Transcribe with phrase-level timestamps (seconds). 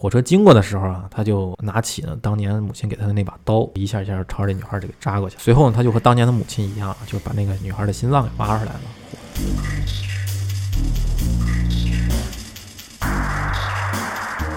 [0.00, 5.36] 火车经过的时候啊，他就拿起呢当年母亲给他的那把刀，一下一下朝着这女孩就给扎过去。
[5.40, 8.80] 随后呢，他就和当年的母亲一样，就把那个女孩的心脏给挖出来了。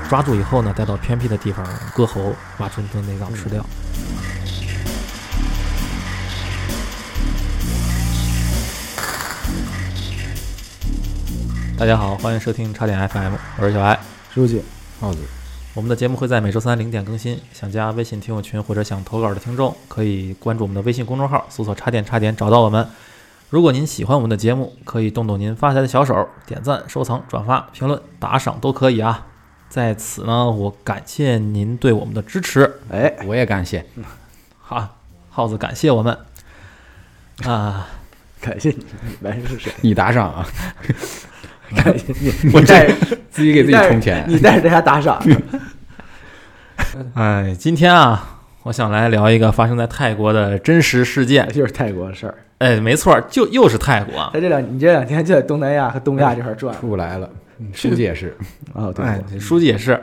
[0.07, 1.65] 抓住以后呢，带到偏僻的地方
[1.95, 3.65] 割喉，把纯纯内脏吃掉。
[11.79, 13.97] 大家好，欢迎收听差点 FM，我是小艾。
[14.31, 14.61] 书记，
[15.01, 15.17] 耗子，
[15.73, 17.41] 我们的节目会在每周三零点更新。
[17.51, 22.87] 想加微信听友群或者想投稿的听众，可以关注我们的微信公众号，搜索“插电插点”找到我们。
[23.49, 29.25] 如果您喜欢我们的节目，可以动动您发财的小手，点赞、收藏、转发、评论、打赏都可以啊。
[29.69, 32.71] 在此呢，我感谢您对我们的支持。
[32.91, 33.83] 哎，我也感谢。
[34.59, 34.99] 好，
[35.31, 36.15] 耗子感谢我们
[37.43, 37.87] 啊，
[38.39, 39.73] 感谢你，你们是谁？
[39.81, 40.47] 你打赏啊，
[42.43, 42.87] 你，我带
[43.29, 44.25] 自己给自己充钱。
[44.27, 45.21] 你带着大家打赏。
[47.15, 51.47] 哎，今天啊，我想来聊一个发生在泰国的真实事件。
[51.53, 52.35] 就是泰国的事儿。
[52.57, 54.29] 哎，没错，就又是泰国。
[54.33, 56.75] 在这两，你这两天就在东南亚和东亚这块转。
[56.79, 57.29] 出不来了，
[57.73, 58.35] 书记也是。
[58.73, 59.99] 哦，对，哎，书记也是。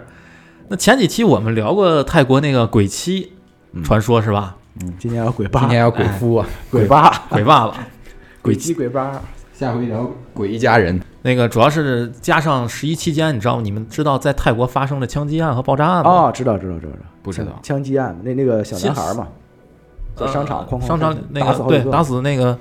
[0.69, 3.33] 那前几期我们聊过泰国那个鬼妻
[3.85, 4.57] 传说，是吧？
[4.83, 7.75] 嗯，今天要鬼爸，今天要鬼夫啊，鬼爸，鬼爸了，
[8.41, 9.20] 鬼妻鬼爸。
[9.59, 11.01] 下回聊鬼一家人。
[11.23, 13.62] 那个主要是加上十一期间，你知道吗？
[13.62, 16.09] 你们知道在泰国发生的枪击案和爆炸案吗？
[16.09, 16.92] 哦，知道，知道，知道，
[17.25, 17.59] 不知道。
[17.61, 19.27] 枪击案，那那个小男孩嘛，
[20.14, 22.56] 在商场哐哐，商场那个对，打死那个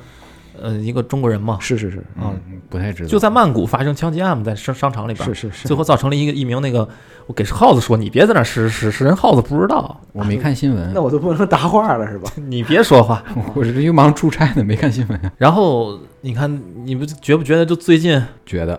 [0.59, 1.59] 呃一个中国人嘛。
[1.61, 2.35] 是是是，嗯，
[2.67, 3.09] 不太知道。
[3.09, 6.89] 就在曼谷发生枪击案嘛，在商商场里边，是是是，最后造成了一个一名那个，
[7.27, 12.31] 我给耗子说，你别在那使使使人耗子不知道，我没看新闻，那我都不能搭话了是吧？
[12.47, 15.31] 你别说话， 我这又忙出差呢，没看新闻。
[15.37, 18.77] 然后你看，你不觉不觉得就最近觉得，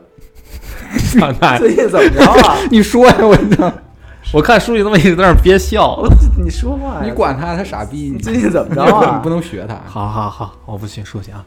[1.58, 2.58] 最近怎么着啊？
[2.70, 3.72] 你说呀，我操！
[4.34, 5.98] 我看书记那么一直在那憋笑，
[6.36, 7.00] 你说话呀？
[7.02, 8.10] 你管他，他傻逼！
[8.14, 9.16] 你最近怎么着啊？
[9.16, 9.80] 你不能学他。
[9.86, 11.42] 好好好，我不行，书去啊。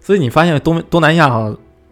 [0.00, 1.28] 所以你发现东东南亚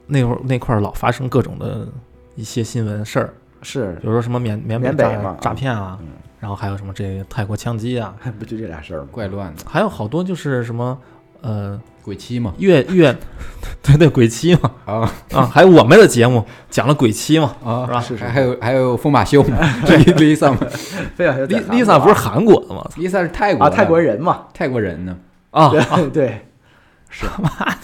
[0.09, 1.87] 那会儿那块儿老发生各种的
[2.35, 3.33] 一些新闻事儿，
[3.63, 5.97] 是，比如说什么缅缅缅北北嘛诈骗啊，
[6.41, 9.09] 然后还有什么这个泰国枪击啊，不就这俩事儿吗？
[9.13, 9.63] 怪乱的。
[9.65, 10.99] 还有好多就是什么
[11.47, 13.17] 呃鬼妻嘛，月月
[13.83, 14.71] 对对鬼妻嘛。
[14.85, 18.01] 啊啊，还有我们的节目讲了鬼妻嘛啊，是吧？
[18.01, 20.59] 是是还有还有风马秀嘛， Lisa 嘛。
[21.15, 25.17] 非要丽 Lisa 不是韩国的吗？，Lisa 是泰国啊，泰国人嘛，泰国人呢。
[25.51, 26.47] 啊，对对，
[27.09, 27.27] 是。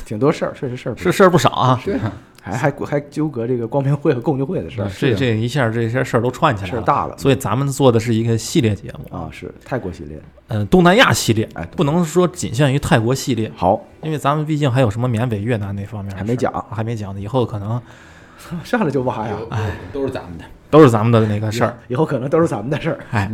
[0.05, 1.81] 挺多事儿，确实事儿是事儿不少啊。
[1.85, 17.81] 对啊，还还还纠葛这个光明会和共济会的事儿，这这一下这些事儿都串起来了，事儿大了所以咱们做的是一个系列节目啊，是泰国系列，呃，东南亚系列，哎不能说仅限于泰国系列，好，因为咱们毕竟还有什么缅北、越南那方面还没讲还没讲呢，以后可能
[18.65, 20.45] 上来就挖呀，哎，都是咱们的。
[20.69, 21.79] 都是咱们的那个事儿。
[21.87, 23.31] 以后可能都是咱们的事儿，哎，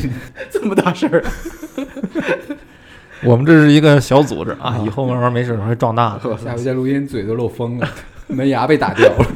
[0.52, 1.24] 这么大事儿，
[3.24, 6.36] 我们这是一个小组织啊，以后慢慢没事会壮大的。
[6.36, 7.88] 下回再录音，嘴都漏风了，
[8.32, 9.26] 门牙被打掉了。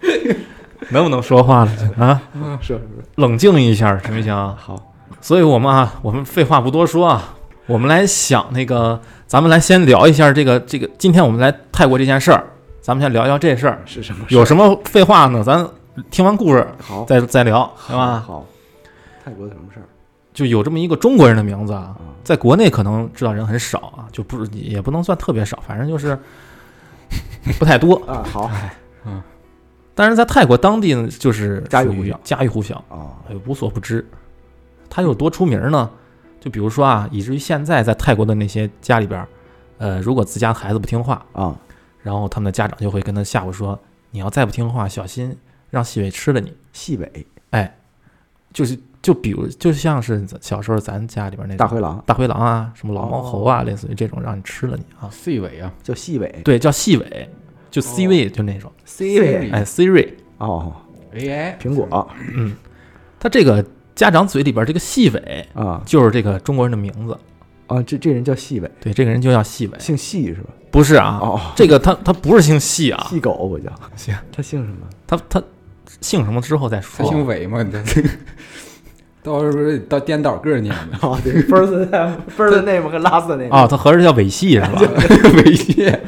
[0.90, 2.20] 能不能说话了啊？
[2.60, 2.80] 是是是，
[3.14, 4.34] 冷静一下行不行？
[4.56, 7.34] 好，所以我们啊，我们废话不多说啊，
[7.66, 12.44] 我们来想那个，咱们来先聊一下这个这个，今天我们来泰国这件事儿，
[12.80, 13.80] 咱们先聊一聊这事儿。
[13.86, 14.24] 是什么？
[14.28, 15.42] 有什么废话呢？
[15.42, 15.66] 咱
[16.10, 18.22] 听完故事好，再再聊，行吧？
[18.26, 18.44] 好，
[19.24, 19.86] 泰国的什么事儿？
[20.34, 26.18] 就有这么一个中国人的名字啊，啊，在国内可能知道人很少啊，就不是也不能算特别少，反正就是
[27.58, 27.96] 不太多。
[28.06, 28.50] 啊，好，
[29.04, 29.22] 嗯
[29.94, 34.06] 但是在泰国当地呢，就是家喻户晓家喻户晓，啊，哎无所不知。
[34.88, 35.90] 他有多出名呢？
[36.40, 39.26] 就比如说啊，以至于现在在泰国的那些家里边，
[39.78, 41.56] 呃，如果自家孩子不听话，啊，
[42.02, 43.78] 然后他们的家长就会跟他吓唬说
[44.10, 45.36] ：“你要再不听话，小心
[45.70, 46.52] 让细尾吃了你。
[46.72, 47.26] 细尾，”
[48.52, 52.00] 就是就比如就像是小时候咱家里边那大灰狼。
[52.06, 53.64] 大灰狼啊，什么老猫猴啊，哦。
[53.64, 56.40] 类似于这种让你吃了你啊，C 尾啊，叫细尾。
[56.44, 57.28] 对，叫细尾，
[57.70, 60.72] 就 C 位就那种，，C 位，哎，Siri，哦
[61.14, 62.08] ，AI 苹果。
[62.32, 62.54] 嗯，
[63.18, 65.82] 他这个家长嘴里边这个细尾啊。
[65.84, 67.18] 就是这个中国人的名字，
[67.66, 70.50] 啊，这这人叫细尾，对，这个人就叫细尾，姓细是吧？
[70.70, 74.86] 不是啊，哦，这个他他不是姓细啊，细狗我叫，行，他姓什么？
[75.06, 75.42] 他他
[76.00, 77.06] 姓什么之后再他说。
[77.06, 77.64] 姓伟嘛？
[79.22, 84.80] 这到时候到颠倒个儿念的， 哦，对，first name first name 和 last name 哦，他 合着叫猥亵是吧？
[85.42, 86.00] 猥亵，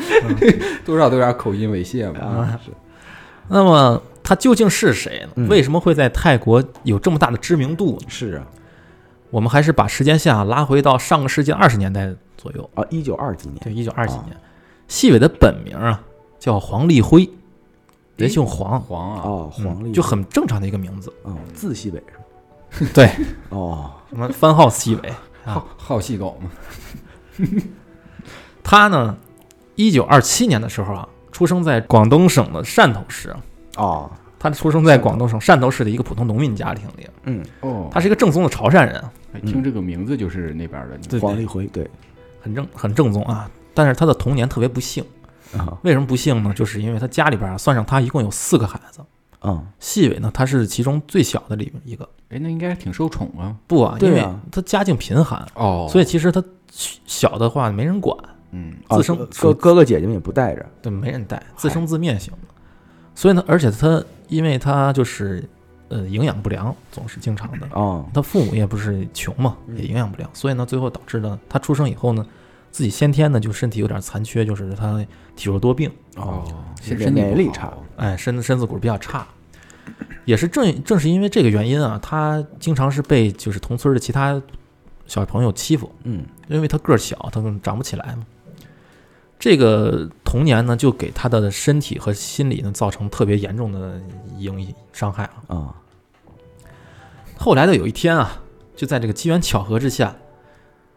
[0.84, 2.20] 多少都有点口音猥亵嘛。
[2.20, 2.70] 啊，是
[3.48, 5.32] 那么他究竟是谁呢？
[5.36, 8.06] 嗯为什么会在泰国有这么大的知名度呢？
[8.08, 8.46] 是啊，
[9.30, 14.36] 我们还是把时间线啊拉回到上个世纪二十年代左右，啊，一九二几年，对，一九二几年。
[14.88, 16.02] 细伟的本名啊
[16.38, 17.28] 叫黄立辉，
[18.16, 21.12] 人姓黄，黄啊，哦，黄立嗯就很正常的一个名字。
[21.22, 22.24] 哦，字细伟是吧？
[22.92, 23.10] 对，
[23.50, 24.28] 哦，什么？
[24.28, 25.08] 番号西尾
[25.44, 25.54] 啊。
[25.54, 26.50] 好，好细狗嘛，
[28.62, 29.16] 他呢，
[29.74, 33.34] 一九二七年的时候啊，出生在广东省的汕头市。
[33.76, 41.88] 哦，他出生在广东省汕头市的一个普通农民家庭里，嗯，哦，他是一个正宗的潮汕人，哎听这个名字就是那边的，对黄立辉对。
[42.40, 43.50] 很正很正宗啊。
[43.72, 45.04] 但是他的童年特别不幸，
[45.56, 46.52] 啊，为什么不幸呢？
[46.54, 49.00] 就是因为他家里边啊，算上他一共有四个孩子，
[49.44, 52.08] 嗯，细尾呢，它是其中最小的里面一个。
[52.30, 53.54] 哎，那应该挺受宠啊。
[53.66, 55.86] 不啊，因为对啊他家境贫寒，哦。
[55.90, 58.16] 所以其实他小的话没人管，
[58.50, 62.48] 嗯，啊自生哥哥哥姐姐们也不带着，对，没人带，自生自灭型的。
[63.14, 65.48] 所以呢，而且他因为他就是
[65.88, 67.68] 呃营养不良，总是经常的。
[67.72, 69.76] 哦，他父母也不是穷嘛，嗯。
[69.76, 72.26] 也营养不良，所以呢，最后导致呢，他出生以后呢，
[72.74, 74.98] 自己先天呢就身体有点残缺，就是他
[75.36, 76.42] 体弱多病，哦，
[76.82, 79.24] 身体免疫力差，哎，身身子骨比较差。
[80.24, 84.42] 也是正正是因为这个原因啊，他经常是被就是同村的其他
[85.06, 88.26] 小朋友欺负，嗯，因为他个儿小，他长不起来嘛。
[89.38, 94.00] 这个童年呢，就给他的身体和心理呢造成特别严重的
[94.38, 95.54] 影伤害啊。
[95.54, 95.74] 啊，
[97.36, 98.42] 后来的有一天啊，
[98.74, 100.16] 就在这个机缘巧合之下，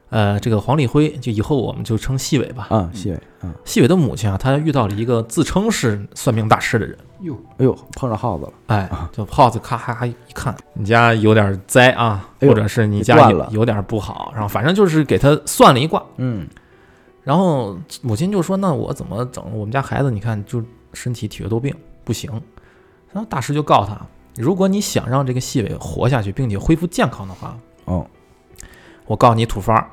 [0.10, 2.68] 呃，这个黄立辉就以后我们就称细伟吧。
[2.70, 16.48] 啊，细伟，啊，细伟的母亲啊，她遇到了一个自称是算命大师的人，哟，哎呦，碰上耗子了，哎，就耗子咔咔咔一看，你家有点灾啊，哎或者是你家有有点不好，然后反正就是给他算了一卦，嗯，
[17.24, 19.44] 然后母亲就说：“那我怎么整？
[19.54, 20.64] 我们家孩子你看就
[20.94, 21.76] 身体体弱多病，
[22.06, 22.32] 不行。”
[23.12, 24.00] 然后大师就告诉他
[24.38, 28.08] ：“如果你想让这个细伟活下去，并且恢复健康的话，哦，
[29.06, 29.90] 我告诉你土方儿，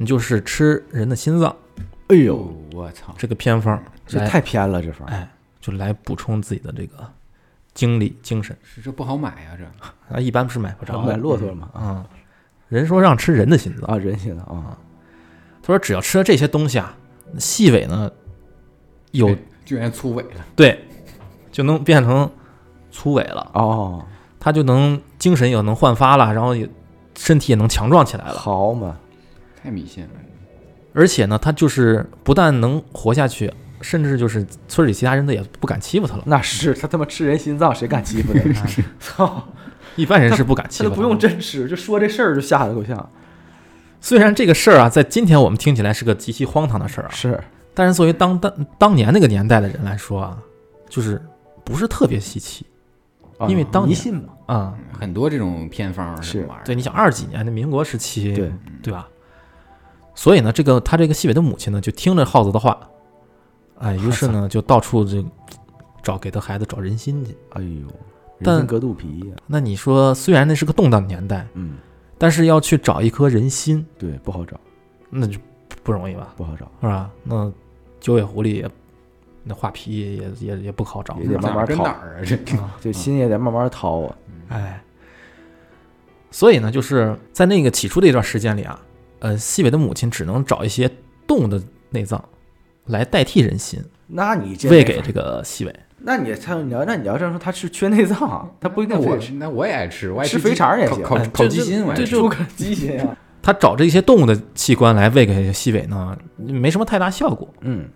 [0.00, 1.54] 你就是吃人的心脏
[2.06, 5.28] 哎呦，我操，这个偏方，来这太偏了，这方儿，哎，
[5.60, 6.96] 就来补充自己的这个
[7.74, 12.06] 精力精神是这不好买呀，这啊，一般是买不着买骆驼了嘛，啊。
[12.68, 14.78] 人说让吃人的心脏，啊，人心脏啊，
[15.62, 16.94] 他说只要吃了这些东西啊，
[17.38, 18.10] 细尾呢
[19.10, 20.78] 有哎居然粗尾了，对，
[21.50, 22.30] 就能变成
[22.90, 23.50] 粗尾了。
[23.52, 24.06] 哦，
[24.40, 26.66] 他就能精神也能焕发了，然后也
[27.16, 28.34] 身体也能强壮起来了。
[28.34, 28.96] 好嘛，
[29.68, 30.10] 太迷信了。
[30.94, 36.22] 而且呢，他就是不但能活下去，甚至就是村里其他人都也不敢欺负他了。
[36.26, 38.66] 那是他他妈吃人心脏，谁敢欺负他？
[38.98, 39.48] 操，
[39.96, 40.90] 一般人是不敢欺负他的。
[40.90, 43.10] 他都不用真吃，就说这事儿就吓得够呛。
[44.00, 47.38] 虽然这个事儿啊，在今天我们听起来是个极其荒唐的事儿啊，是，
[47.74, 50.38] 但是作为当当当年那个年代的人来说啊，
[50.88, 51.20] 就是
[51.64, 52.64] 不是特别稀奇
[53.36, 54.74] 啊因为当年迷信嘛，啊。
[54.98, 59.08] 很多这种偏方什么玩意儿，对，你想二几年的民国时期，对，对吧？
[60.18, 62.76] 所以呢，这个他这个西北的母亲呢，就听了耗子的话，
[63.78, 65.24] 哎，于是呢，就到处就
[66.02, 67.36] 找给他孩子找人心去。
[67.50, 67.86] 哎呦，
[68.42, 71.76] 但人心隔肚皮呀，那你说，虽然那是个动荡年代，嗯，
[72.18, 74.58] 但是要去找一颗人心，对，不好找，
[75.08, 75.38] 那就
[75.84, 77.08] 不容易吧，不好找，是吧？
[77.22, 77.52] 那
[78.00, 78.68] 九尾狐狸也，
[79.44, 82.24] 那画皮也也也不好找也得慢慢跟掏哪儿啊？
[82.24, 82.74] 这啊。
[82.82, 84.16] 这心也得慢慢掏啊。
[84.48, 84.82] 哎，
[86.32, 88.80] 所以呢，就是在那个起初的一段时间里啊，
[89.20, 90.90] 呃，西北的母亲只能找一些
[91.26, 91.60] 动物的
[91.90, 92.22] 内脏
[92.86, 95.74] 来代替人心，那你这喂给这个西北。
[96.00, 103.16] 那你他你要那你要这样说，他是缺内脏，他不一定那我非那我也爱吃，我爱吃鸡肥肠也行烤烤鸡心，我爱吃猪个鸡心啊。
[103.42, 107.48] 他找这些动物的器官来喂给西北呢，没什么太大效果。
[107.62, 107.88] 嗯，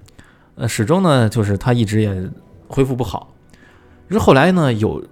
[0.56, 2.30] 呃，始终呢，就是他一直也
[2.66, 3.34] 恢复不好。
[4.10, 5.04] 是后来呢，有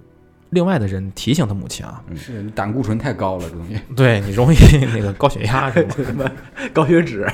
[0.51, 3.79] 另外的人提醒他母亲啊，是你胆固醇太高了，这东西。
[3.95, 4.57] 对你容易
[4.93, 5.83] 那个高血压什
[6.15, 6.29] 么，
[6.71, 7.27] 高血脂，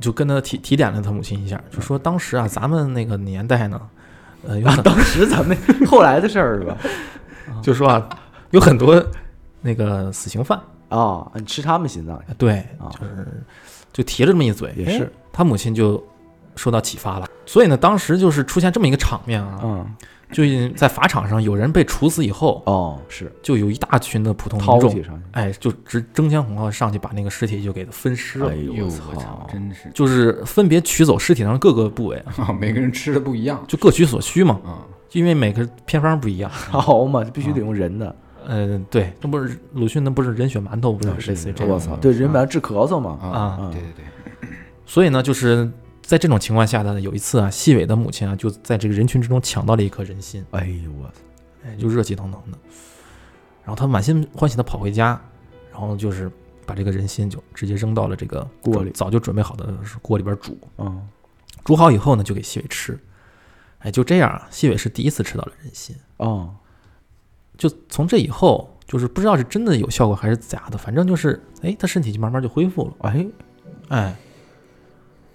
[0.00, 3.80] 就跟他提提点了他母亲一下，就说当时啊，咱们那个年代呢，
[4.46, 6.76] 呃，有很当时咱们后来的事儿是吧？
[7.62, 8.08] 就说啊，
[8.50, 9.02] 有很多
[9.60, 12.20] 那个死刑犯，啊，你吃他们心脏。
[12.38, 12.88] 对，啊。
[12.98, 13.42] 就是
[13.92, 15.04] 就提了这么一嘴，也是。
[15.04, 16.02] 哎他母亲就
[16.56, 17.26] 受到启发了。
[17.46, 19.94] 所以呢，当时就是出现这么一个场面啊，嗯，
[20.32, 20.42] 就
[20.74, 29.90] 在法场上有人被处死以后，哦，是就有一大群的普通民众，哎，就直争先恐后上去把那个尸体就给他分尸了，哎呦，我我操操，，真是。
[29.94, 33.62] 就是分别取走尸体上各个部位，啊， 每个人吃的不一样。
[33.68, 34.82] 就各取所需嘛，啊。
[35.12, 36.50] 因为每个偏方不一样。
[36.50, 41.30] 好嘛，必须得用人的，嗯、对，那不是鲁迅那不是人血馒头，不是？
[41.30, 41.74] 类似于这样。
[41.74, 44.48] 我操，对，人本来治咳嗽嘛，啊嗯对对对，
[44.86, 45.70] 所以呢，就是
[46.02, 51.20] 在这种情况下呢，有一次啊，细伟的母亲啊，就在这个人群之中抢到了一颗人心，哎呦我操，
[51.64, 52.58] 哎，就热气腾腾的。
[53.64, 55.18] 然后他满心欢喜的跑回家，
[55.70, 56.30] 然后就是
[56.66, 60.58] 把这个人心就直接扔到了这个锅里早就准备好的锅里边煮。
[60.78, 61.08] 嗯，
[61.64, 62.98] 煮好以后呢，就给细伟吃。
[63.78, 65.96] 哎，就这样啊，细伟是第一次吃到了人心。
[66.18, 66.54] 哦，
[67.56, 72.94] 就从这以后，就是不知道是真的有效果还是假的，反正就是，哎，他身体就慢慢就恢复了。
[73.00, 73.26] 哎，
[73.88, 74.16] 哎，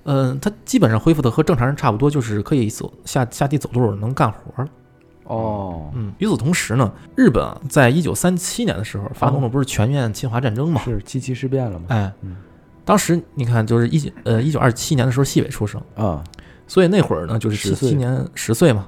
[0.07, 4.69] 嗯、他基本上恢复的和正常人差不多，就是可以走下下地走路，能干活了。
[5.25, 10.81] 哦，嗯，与此同时呢，日本啊，在一九三七年的时候发动了不是全面侵华战争嘛？
[10.85, 11.85] 是七七事变了嘛？
[11.89, 12.37] 哎嗯，
[12.85, 16.23] 当时你看，就是一九呃一九二七年的时候，细伟出生，啊，
[16.65, 17.89] 所以那会儿呢，就是七10岁。
[17.89, 18.87] 七年十岁嘛，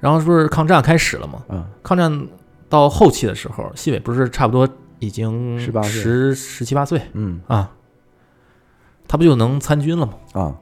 [0.00, 1.42] 然后不是抗战开始了嘛？
[1.50, 2.26] 嗯，抗战
[2.70, 4.66] 到后期的时候，细伟不是差不多
[4.98, 5.90] 已经18岁。
[5.90, 7.02] 十十七八岁？
[7.12, 7.38] 嗯。
[7.46, 7.70] 啊，
[9.08, 10.14] 他不就能参军了吗？
[10.32, 10.54] 啊，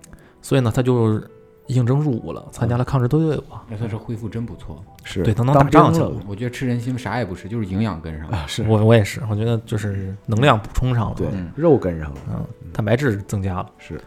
[0.43, 1.21] 所以呢，他就
[1.67, 3.65] 应征入伍了，参加了抗日队伍啊。
[3.69, 4.83] 那他是恢复真不错。
[5.07, 8.39] 是对他能打仗去了我觉得吃人心啥也不是，就是营养跟上了。
[8.39, 13.71] 啊，是我我也是，我觉得就是能量补充上了，对嗯肉跟上了，嗯，蛋白质增加了。
[13.79, 14.01] 是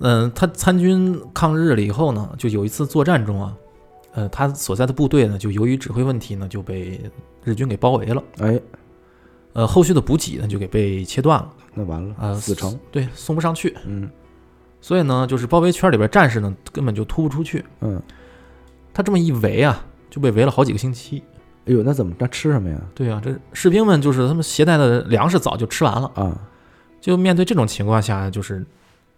[0.00, 3.56] 嗯，他参军抗日了以后呢，就有一次作战中啊，
[4.12, 7.00] 呃，他所在的部队呢，就由于指挥问题呢，就被
[7.42, 8.22] 日军给包围了。
[8.38, 8.60] 哎，
[9.54, 13.76] 呃，后续的补给呢，就给被切断了，那完了，呃，死城，对，送不上去。
[13.86, 14.10] 嗯
[14.82, 17.62] 所以呢，就是包围圈里边战士呢，根本就突不出去。
[17.80, 18.02] 嗯，
[18.94, 21.22] 他这么一围啊，就被围了好几个星期。
[21.66, 22.80] 哎呦，那怎么那吃什么呀？
[22.94, 26.34] 对啊，这士兵们就是他们携带的粮食早就吃完了，啊，
[26.98, 28.64] 就面对这种情况下，就是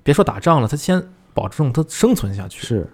[0.02, 1.00] 别说打仗了，他先
[1.32, 2.66] 保证他生存下去。
[2.66, 2.84] 是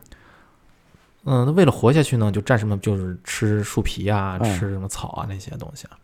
[1.25, 5.97] 嗯，那为了活下去呢，就战士们就是吃树皮啊，嗯吃什么草啊那些东西啊。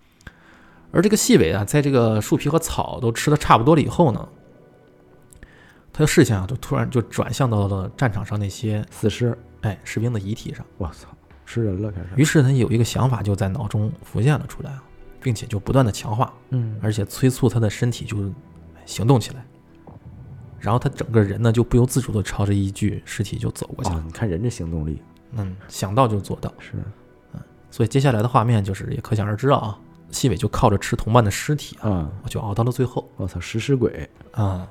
[0.95, 4.29] 而这个细尾啊，在这个树皮和草都吃的差不多了以后呢，
[5.93, 10.65] 他的视线啊，就突然就转向到了战场上那些死尸，哎士兵的遗体上。
[10.79, 11.09] 我操，
[11.45, 14.83] 吃人了开始，于是他有一个想法就在脑中浮现了出来啊，
[15.21, 18.33] 并且就不断的强化，嗯，而且催促他的身体就
[18.87, 19.45] 行动起来。
[20.61, 23.97] 然后他整个人呢就不由自主的朝着一具尸体就走过去了。
[23.97, 26.53] 啊，你看人这行动力嗯，想到就做到。
[26.59, 29.77] 是嗯所以接下来的画面就是也可想而知了啊。
[30.15, 34.67] 细尾就靠着吃同伴的尸体啊，啊，就熬到了最后我操，食尸鬼，啊。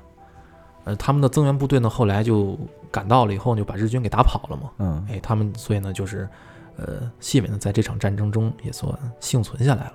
[0.84, 2.58] 呃，他们的增援部队呢，后来就
[2.90, 4.70] 赶到了以后，就把日军给打跑了嘛。
[4.78, 6.28] 嗯哎，他们所以呢，就是
[6.76, 9.94] 呃，细尾呢在这场战争中也算幸存下来了。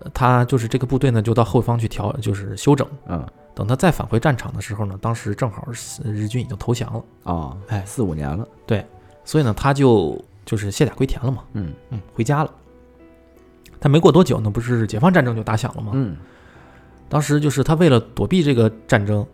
[0.00, 2.86] 呃，他就是这个部队呢，就到后方去调，就是休整。
[3.06, 8.86] 嗯等他再返回战场的时候呢，当时正好是日军已经投降了，啊，哎四五年了，对
[9.24, 12.50] 所以呢，他就就是卸甲归田了嘛，嗯嗯，回家了。
[13.80, 15.92] 但没过多久那，不是解放战争就打响了吗？
[15.94, 16.16] 嗯
[17.08, 19.26] 当时就是他为了躲避这个战争，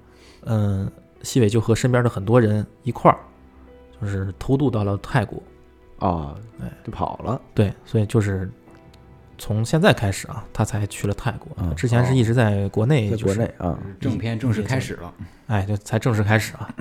[0.44, 0.90] 嗯，
[1.22, 3.18] 西伟就和身边的很多人一块儿，
[4.00, 5.42] 就是偷渡到了泰国。
[5.98, 8.50] 啊，哎，就跑了，对，所以就是
[9.36, 11.48] 从现在开始啊，他才去了泰国。
[11.58, 15.12] 嗯之前是一直在国内，在就是国内啊，正片正式开始了。
[15.46, 16.74] 哎，就才正式开始啊。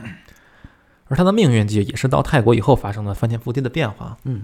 [1.08, 4.18] 而他的命运就也是到泰国以后发生了翻天覆地的变化。
[4.24, 4.44] 嗯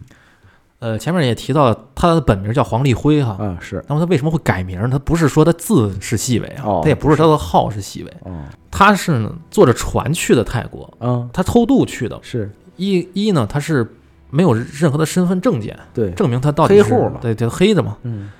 [0.81, 3.85] 呃，前面也提到他的本名叫黄立辉哈，嗯是。
[3.87, 4.89] 那么他为什么会改名？
[4.89, 8.31] 他不是说他字是细伟啊，哦他也不是他的号是细伟，哦。
[8.71, 11.29] 他是呢坐着船去的泰国，嗯。
[11.31, 12.19] 他偷渡去的。
[12.23, 12.51] 是。
[12.77, 13.87] 一一呢，他是
[14.31, 17.19] 没有任何的身份证件对，证明他到底是黑户嘛。
[17.21, 17.95] 对对，黑的嘛。
[18.01, 18.31] 嗯。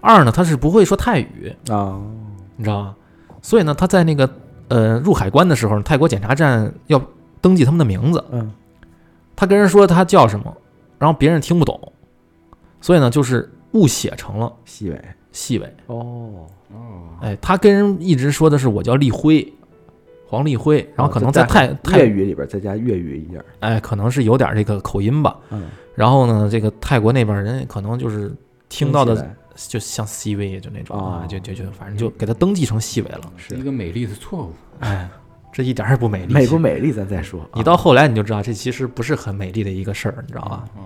[0.00, 2.00] 二呢，他是不会说泰语，啊
[2.56, 2.94] 你知道吗？
[3.42, 4.30] 所以呢，他在那个
[4.68, 6.98] 呃入海关的时候，泰国检查站要
[7.42, 8.50] 登记他们的名字，嗯。
[9.36, 10.56] 他跟人说他叫什么，
[10.98, 11.92] 然后别人听不懂，
[12.80, 15.00] 所以呢，就是误写成了细尾。
[15.32, 15.66] 细尾。
[15.86, 19.52] 哦，哦，哎，他跟人一直说的是我叫立辉，
[20.28, 25.36] 黄立辉，然后可能在泰泰粤语里边再加粤语一点儿，哎，可能是有点这个口音吧。
[25.50, 28.32] 嗯，然后呢，这个泰国那边人可能就是
[28.68, 33.32] 听到的就像 C 位就那种啊，哦就就就反正就给他登记成细尾了。
[33.36, 33.56] 是。
[33.56, 34.52] 一个美丽的错误。
[34.78, 35.08] 哎，
[35.54, 36.34] 这一点儿也不美丽。
[36.34, 40.64] 美不美丽咱再说，你到后来你就知道，这其实不是很美丽的一个事儿，你知道吧？
[40.76, 40.82] 哦，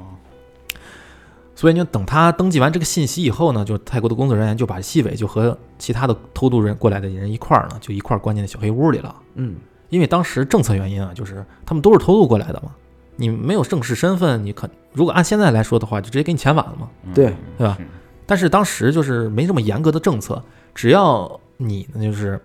[1.55, 9.17] 所以就等他登记完这个信息以后呢，就泰国的工作人员就把细伟就和其他的偷渡人过来的人一块儿呢，就一块儿关进了小黑屋里了。
[9.37, 9.57] 嗯
[9.89, 12.73] 因为当时政策原因啊，就是他们都是偷渡过来的嘛，
[13.17, 16.91] 你没有正式身份，你可如果按现在来说的话，就直接给你遣返了嘛。
[17.05, 17.79] 嗯对对吧？
[18.27, 20.45] 但是当时就是没这么严格的政策，
[20.75, 22.39] 只要你呢就是，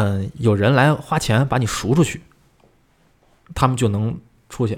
[0.00, 2.20] 嗯、有人来花钱把你赎出去，
[3.54, 4.16] 他们就能
[4.48, 4.74] 出去，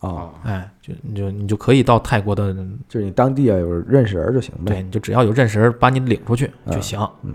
[0.00, 2.54] 啊，哦，哎，就你就你就可以到泰国的，
[2.88, 6.98] 就是你当地啊有认识人就行对，你就只要有认识人把你领出去就行。
[7.22, 7.34] 嗯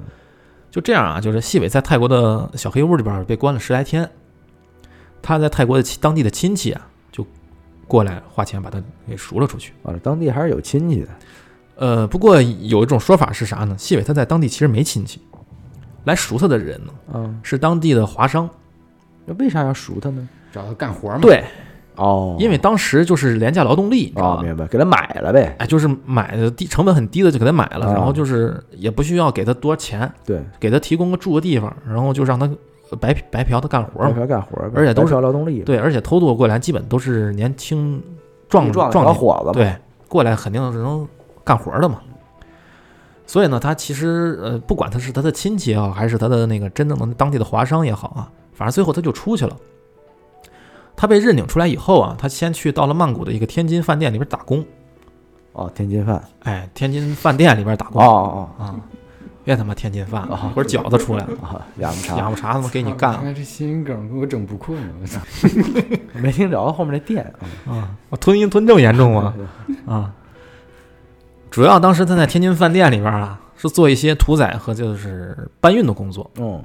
[0.71, 4.11] 就这样啊，就是细伟在泰国的小黑屋里边被关了十来天，
[5.21, 7.25] 他在泰国的当地的亲戚啊，就
[7.87, 9.71] 过来花钱把他给赎了出去。
[9.83, 11.07] 啊，当地还是有亲戚的，
[11.77, 13.73] 呃，不过有一种说法是啥呢？
[13.77, 15.21] 细伟他在当地其实没亲戚，
[16.05, 18.49] 来赎他的人呢嗯，是当地的华商。
[19.25, 20.27] 那为啥要赎他呢？
[20.51, 21.43] 找他干活嘛。，对，
[21.95, 25.55] 哦，因为当时就是廉价劳动力，你知道哦，明白，给他买了呗。
[25.59, 32.47] 哎，就是买的低成本很低的就给他买了，啊然后就是也不需要给他多少钱，对，给他提供个住的地方，然后就让他
[32.99, 34.15] 白白嫖他干活嘛白嘛。
[34.17, 35.61] 嫖干活呗，而且都是白嫖劳动力。
[35.61, 38.01] 对，而且偷渡过来基本都是年轻
[38.47, 39.75] 壮壮小伙子，对，
[40.07, 41.07] 过来肯定是能
[41.43, 41.99] 干活的嘛。
[43.27, 49.55] 所以呢，他其实呃，不管他是他的亲戚也好，还是他的那个真正的当地的华商也好啊，反正最后他就出去了。
[50.95, 54.63] 他被认领出来以后啊，他先去到了曼谷的一个天津饭店里边打工。
[55.53, 58.75] 哦，天津饭，哎，天津饭店里边打工哦哦哦啊，
[59.43, 65.19] 别他妈天津饭啊了，或者饺子出来了，哦，啊，哑巴茶养不茶他妈给你干了这谐音梗给我整不困了，我操！
[66.13, 67.33] 没听着后面那店
[67.67, 67.95] 啊，啊！
[68.09, 69.33] 我吞音吞这么严重吗？
[69.87, 70.13] 啊，
[71.55, 76.61] 主要当时他在天津饭店里边啊，是做一些屠宰和就是搬运的工作，嗯，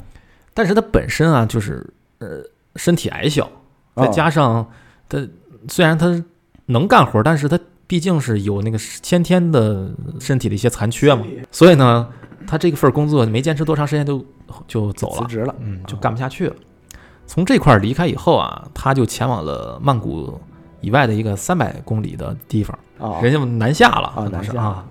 [0.52, 2.42] 但是他本身啊，就是呃
[2.74, 3.48] 身体矮小，
[3.94, 4.10] 再哦。
[4.12, 4.68] 加上
[5.08, 5.24] 他
[5.68, 6.20] 虽然他
[6.66, 7.56] 能干活，但是他
[7.86, 12.08] 毕竟是有那个先天的身体的一些残缺嘛，所以呢，
[12.44, 14.26] 他这个份工作没坚持多长时间就
[14.66, 16.56] 就走了，辞职了，嗯，就干不下去了。
[17.28, 20.40] 从这块儿离开以后啊，他就前往了曼谷
[20.80, 24.68] 以外的一个三百公里的地方，啊，人家南下了，啊可能是南下。
[24.68, 24.86] 啊，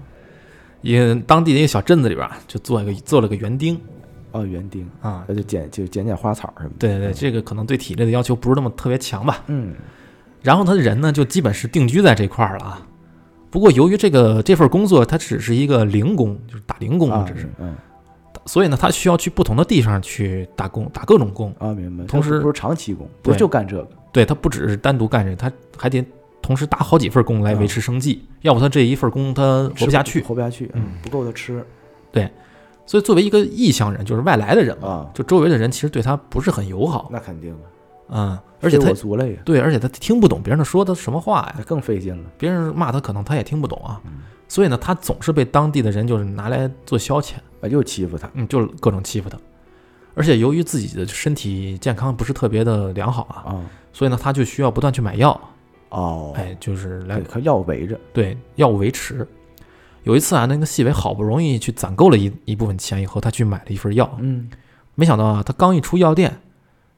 [0.82, 3.80] 一个当地的一个小镇子里边就做一个做了个园丁。
[4.32, 9.44] 哦，园丁，啊，那就捡就捡捡花草什么的，对对对，这个可能对体力的要求不是那么特别强吧。
[9.48, 9.74] 嗯，
[10.44, 12.86] 然后他的人呢，就基本是定居在这块儿了啊。
[13.50, 17.76] 不过由于这个这份工作，它只是一个零工，就是打零工，啊，只是，嗯
[18.46, 21.54] 所以呢，他需要去不同的地方去打工，打各种工。
[21.60, 26.06] 啊，明白，同时他不是长期工，不是就干这个，对他不只是单独干这个，他还得
[26.42, 30.22] 同时打好几份工来维持生计，要不他这一份工他活不下去。
[30.24, 30.84] 活不下去，嗯。
[31.04, 31.64] 不够他吃
[32.12, 32.30] 对
[32.86, 37.60] 所以作为一个异乡人，就是外来的人嘛，啊，就周围的人其实对他不是很友好，那肯定的，
[38.10, 44.22] 嗯，而且非他我族类，对，而且他听不懂别人说的什么话呀那，更费劲了，别人骂他可能他也听不懂啊，嗯。
[44.48, 49.38] 所以呢，他总是被当地的人就是拿来做消遣，啊，又欺负他，嗯，就是各种欺负他，
[50.20, 53.62] 而且由于自己的身体健康不是特别的良好啊，啊，
[53.94, 55.40] 所以呢，他就需要不断去买药，
[55.88, 59.26] 哦，哎，就是来对，他要围着，对药物维持。
[60.04, 64.50] 有一次啊，那个细伟好不容易去攒够了一一部分钱以后，他去买了一份药，嗯，
[64.96, 66.38] 没想到啊，他刚一出药店，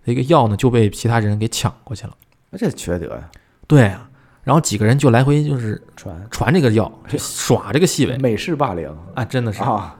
[0.04, 2.18] 这个药呢就被其他人给抢过去了。
[2.50, 3.30] 那这缺德呀，
[3.68, 4.10] 对啊，
[4.44, 9.62] 然后几个人就来回就是传传这个药，就耍这个细伟美式霸凌啊，真的是。
[9.62, 9.96] 啊，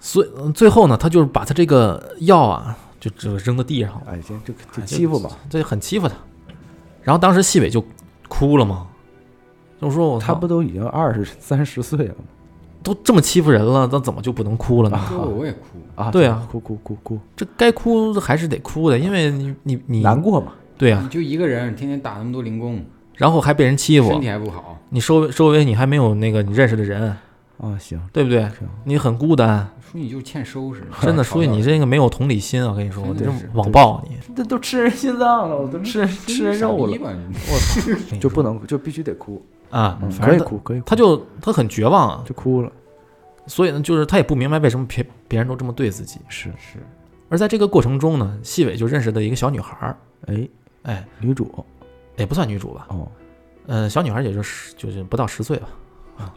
[0.00, 6.14] 所以嗯最后呢，他就是把他这个药啊，就就扔到地上了，哎，这这这哎欺负吧，这很欺负他。
[7.02, 7.84] 然后当时细伟就
[8.28, 8.86] 哭了嘛，
[9.80, 12.24] 就说我他不都已经二十三十岁了吗？
[12.82, 14.98] 都这么欺负人了，那怎么就不能哭了呢？
[15.10, 16.46] 这我也哭，啊，对啊。
[16.50, 21.00] 哭哭哭哭，这该哭还是得哭的，因为你你你难过嘛，对啊。
[21.02, 22.82] 你，就一个人，天天打那么多零工，
[23.16, 24.10] 然后还被人欺负。
[24.12, 27.14] 身，体还不好，你周围周围你还没有那个你认识的人，
[27.60, 28.40] 啊，行，对不对？
[28.40, 32.70] 行你很孤单，说你就是欠收拾，真的，嘲 所以你这个没有同理心啊！
[32.70, 42.72] 我跟你说，你这网暴你，这都吃人心脏了，我都吃人吃人肉了，我操， 就不能就必须得哭，啊嗯，反正他可以哭可以哭，他就他很绝望啊，就哭了，
[43.46, 46.18] 所以呢，就是他也不明白为什么别别人都这么对自己。
[46.28, 46.78] 是，是
[47.28, 49.96] 而在这个过程中呢，细伟就认识了一个小女孩儿，
[50.26, 50.48] 哎，
[50.84, 51.64] 哎，女主。
[52.16, 53.08] 也不算女主吧，哦，
[53.66, 55.68] 呃，小女孩也就是就是不到十岁吧。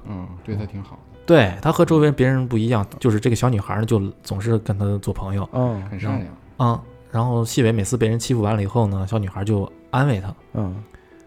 [0.08, 6.28] 嗯，对他挺好的，对她和周围别人不一样，就是这个小女孩呢，就总是跟他做朋友嗯，很善良，
[6.60, 6.80] 嗯、
[7.12, 10.84] 然后细伟每次被人欺负完了以后呢，小女孩就安慰他，嗯，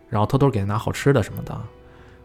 [0.09, 1.59] 然后偷偷给他拿好吃的什么的。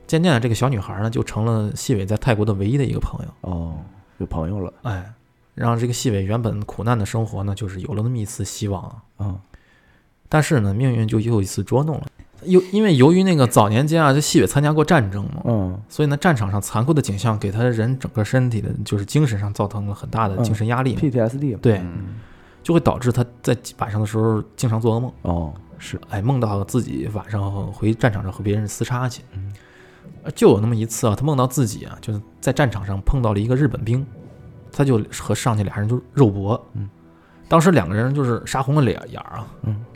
[0.08, 3.32] 渐渐的，这个小女孩呢，就成了细伟在泰国的唯一的一个朋友。
[3.50, 3.78] 哦，
[4.18, 5.14] 有朋友了，哎，
[5.56, 9.04] 让这个细伟原本苦难的生活呢，就是有了那么一丝希望啊。
[9.18, 9.40] 啊，
[10.28, 12.08] 但是呢，命运就又一次捉弄了。
[12.44, 21.02] 由因为由于那个早年间啊，这细伟参加过战争嘛，嗯，所以呢，战场上残酷的景象给他人整个身体的，就是精神上造成了很大的精神压力嘛。
[21.02, 22.16] PTSD 嘛，对，嗯，
[22.64, 29.22] 就会导致他在晚上的时候经常做噩梦，哦，是，哎，梦到自己晚上回战场上和别人厮杀去。
[29.34, 29.54] 嗯
[30.24, 34.06] 呃就有那么一次啊，他梦到自己啊，就是在战场上碰到了一个日本兵，
[34.72, 36.64] 他就和上去俩人就肉搏。
[36.74, 36.88] 嗯，
[37.48, 39.48] 当时两个人就是杀红了脸眼儿啊，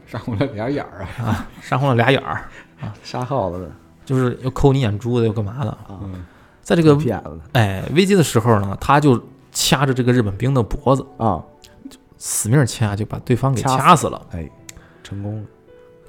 [0.06, 2.50] 杀红了俩眼儿啊，啊杀红了俩眼儿
[2.82, 3.72] 啊，杀耗子的。
[4.06, 5.72] 就是又抠你眼珠子又干嘛的。
[5.72, 6.24] 啊，嗯，
[6.62, 6.96] 在这个
[7.54, 9.20] 哎危机的时候呢，他就
[9.52, 11.44] 掐着这个日本兵的脖子，啊，
[12.18, 14.22] 死命掐，就把对方给掐死掐死了。
[14.32, 14.48] 哎，
[15.04, 15.48] 成功了，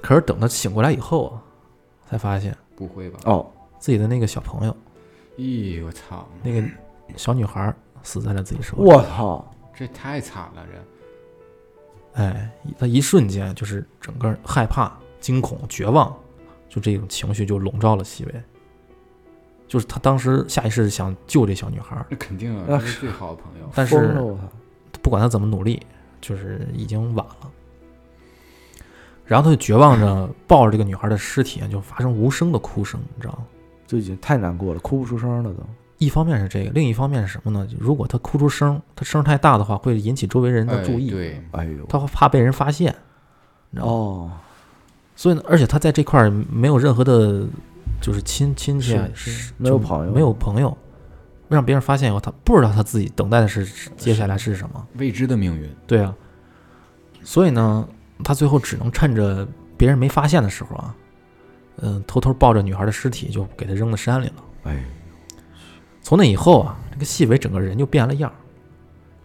[0.01, 1.41] 可是等他醒过来以后啊，
[2.07, 3.19] 才发现不会吧？
[3.25, 3.45] 哦，
[3.79, 4.75] 自己的那个小朋友，
[5.37, 6.63] 咦，我操，那个
[7.15, 8.83] 小女孩死在了自己手里。
[8.83, 10.77] 我操，这太惨了，这
[12.13, 16.15] 哎，他一瞬间就是整个害怕、惊恐、绝望，
[16.67, 18.43] 就这种情绪就笼罩了西维。
[19.67, 23.69] 就是他当时下意识想救这小女孩儿，那肯定啊，那是最好的朋友。
[23.75, 24.15] 但是！
[25.01, 25.85] 不管他怎么努力，
[26.19, 27.51] 就是已经晚了。
[29.25, 33.45] 然后他就绝望着抱着这个女孩的尸体，就发生无声的哭声，你知道吗？
[33.85, 35.63] 就已经太难过了，哭不出声了都。
[35.97, 37.67] 一方面是这个，另一方面是什么呢？
[37.79, 42.95] 如果他哭出声，他声太大的话，会引起周围人的哎注意，对，哎呦，他会怕被人发现？
[43.77, 44.31] 哦，
[45.15, 47.45] 所以呢，而且他在这块儿没有任何的，
[48.01, 50.77] 就是亲亲戚啊，是是就没有朋友没有朋友，
[51.49, 54.87] 让别人发现以后，他不知道他自己等待的是是接下来是什么。
[54.97, 55.69] 未知的命运。
[55.85, 56.15] 对啊，
[57.23, 57.87] 所以呢，
[58.23, 60.95] 他最后只能趁着别人没发现的时候啊，
[61.81, 64.33] 嗯、偷偷抱着女孩的尸体就给她扔到山里了。
[64.63, 64.83] 哎，
[66.07, 68.35] 从那以后啊，这个细伟整个人就变了样儿。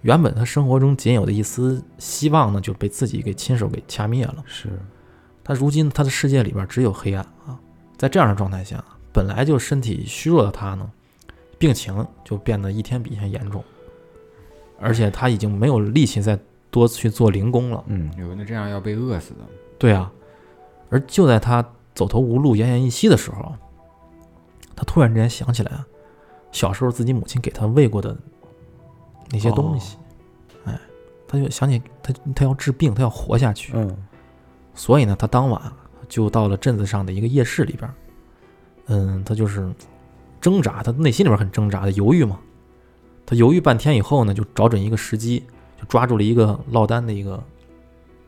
[0.00, 4.42] 原本他生活中仅有的一丝希望呢，就被自己给亲手给掐灭了。
[4.46, 4.68] 是
[5.44, 7.56] 他如今他的世界里边只有黑暗啊！
[7.96, 10.90] 在这样的状态下，本来就身体虚弱的他呢，
[11.56, 13.62] 病情就变得一天比一天严重，
[14.80, 16.36] 而且他已经没有力气再
[16.68, 17.84] 多去做零工了。
[17.86, 19.46] 嗯，有那这样要被饿死的，
[19.78, 20.10] 对啊，
[20.90, 21.64] 而就在他
[21.94, 23.54] 走投无路、奄奄一息的时候，
[24.74, 25.86] 他突然之间想起来啊，
[26.52, 28.16] 小时候自己母亲给他喂过的
[29.30, 29.96] 那些东西，
[30.64, 30.78] 哎，
[31.26, 33.96] 他就想起他他要治病，他要活下去，嗯，
[34.74, 35.60] 所以呢，他当晚
[36.08, 37.90] 就到了镇子上的一个夜市里边，
[38.86, 39.74] 嗯，他就是
[40.40, 42.38] 挣扎，他内心里边很挣扎的犹豫嘛。
[43.24, 45.44] 他犹豫半天以后呢，就找准一个时机，
[45.78, 47.42] 就抓住了一个落单的一个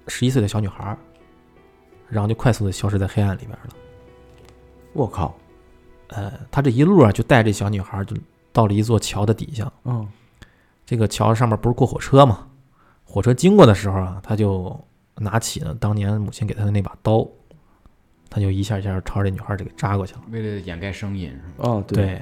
[0.09, 0.99] 十一岁的小女孩儿，
[2.09, 3.69] 然后就快速的消失在黑暗里边了。
[4.93, 5.37] 我靠，
[6.09, 8.17] 呃，他这一路啊，就带这小女孩儿就
[8.53, 9.71] 到了一座桥的底下。
[9.85, 10.07] 嗯，
[10.87, 12.47] 这个桥上面不是过火车吗？
[13.05, 14.79] 火车经过的时候啊，他就
[15.17, 17.27] 拿起了当年母亲给他的那把刀，
[18.29, 20.21] 他就一下一下朝着这女孩儿就给扎过去了。
[20.31, 21.69] 为了掩盖声音是吧？
[21.71, 22.21] 哦，对，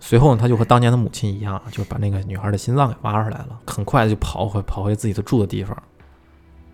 [0.00, 5.80] 随后呢，他就和当年的母亲一样，就把那个女孩的心脏给挖出来了，很快地就跑回跑回自己的住的地方，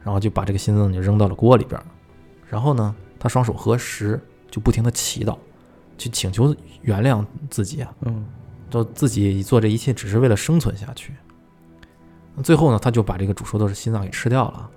[0.03, 1.85] 然后就把这个心脏就扔到了锅里边儿，
[2.49, 4.19] 然后呢，他双手合十，
[4.51, 5.37] 就不停的祈祷，
[6.03, 8.27] 去请求原谅自己啊，嗯，
[8.69, 11.15] 就自己做这一切只是为了生存下去。
[12.43, 14.71] 最后呢，他就把这个煮熟的心脏给吃掉了，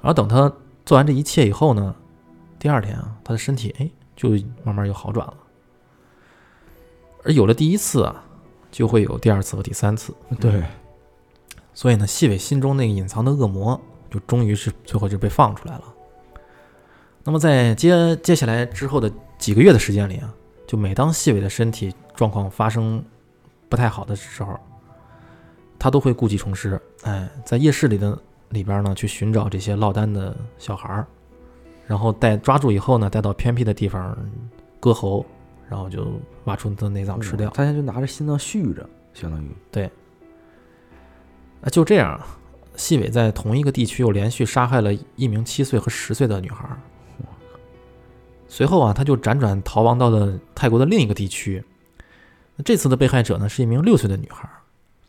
[0.00, 0.52] 然后等他
[0.84, 1.94] 做完这一切以后呢，
[2.58, 4.30] 第二天啊，他的身体哎就
[4.64, 5.34] 慢慢又好转了。
[7.24, 8.24] 而有了第一次啊，
[8.70, 10.14] 就会有第二次和第三次。
[10.40, 10.64] 对，
[11.74, 15.84] 所以呢，细伟心中那个隐藏的恶魔，就终于是最后就被放出来了。
[17.24, 20.34] 那么在接接下来之后的几个月的时间里啊，
[20.68, 23.02] 就每当细伟的身体状况发生
[23.70, 24.60] 不太好的时候，
[25.78, 28.16] 他都会故技重施，哎，在夜市里的
[28.50, 31.06] 里边呢，去寻找这些落单的小孩儿，
[31.86, 34.14] 然后带抓住以后呢，带到偏僻的地方
[34.78, 35.24] 割喉，
[35.70, 36.06] 然后就
[36.44, 37.48] 挖出他的内脏吃掉。
[37.54, 39.90] 他现在就拿着心脏续着，相当于对，
[41.62, 42.26] 啊，就这样啊，
[42.76, 46.76] 细伟在同一个地区又连续杀害了一名七岁和十岁的女孩儿。
[48.48, 51.62] 随后啊，他就辗转逃亡到了泰国的另一个地区。
[52.56, 54.50] 那这次的被害者呢，是一名六岁的女孩儿。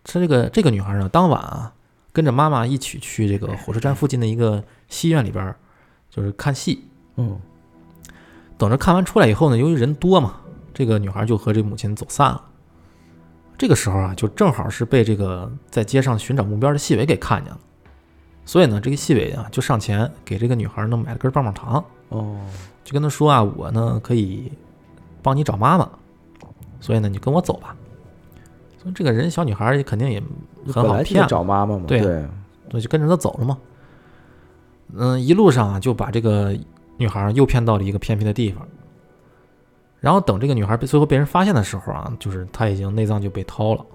[0.04, 1.74] 这个这个女孩儿呢，当晚啊，
[2.12, 5.56] 跟着妈妈一起去这个火车站附近的一个戏院里边儿，
[6.10, 6.84] 就是看戏。
[7.16, 7.40] 嗯，
[8.58, 10.42] 等着看完出来以后呢，由于人多嘛，
[10.74, 12.46] 这个女孩就和这母亲走散了。
[13.58, 17.60] 这个时候啊，就正好是被这个在街上寻找目标的细伟给看见了，
[18.50, 22.36] 所以呢，这个细伟啊就上前给这个女孩呢买了根棒棒糖，哦，
[22.84, 24.52] 就跟她说啊，我呢可以
[25.22, 25.88] 帮你找妈妈，
[26.80, 27.76] 所以呢你跟我走吧。
[28.80, 30.20] 所以这个人小女孩也肯定也
[30.74, 32.28] 很好骗，找妈妈嘛，对对，
[32.72, 33.56] 所以就跟着他走了嘛。
[34.96, 36.58] 嗯，一路上啊，就把这个
[36.98, 38.68] 女孩诱骗到了一个偏僻的地方。
[40.00, 43.86] 然后等这个女孩被最后被人发现的时候啊，就是她已经内脏就被掏了。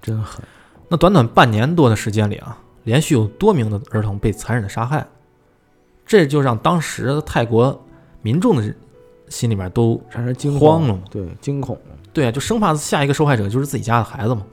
[0.00, 0.44] 真狠，
[0.88, 5.06] 那短短半年多的时间里啊，连续有多名的儿童被残忍的杀害，
[6.04, 7.84] 这就让当时泰国
[8.22, 8.74] 民众的
[9.28, 11.78] 心里面都产生惊慌了嘛对，惊恐，
[12.12, 14.44] 对啊，就生怕下一个受害者就是自己家的孩子嘛。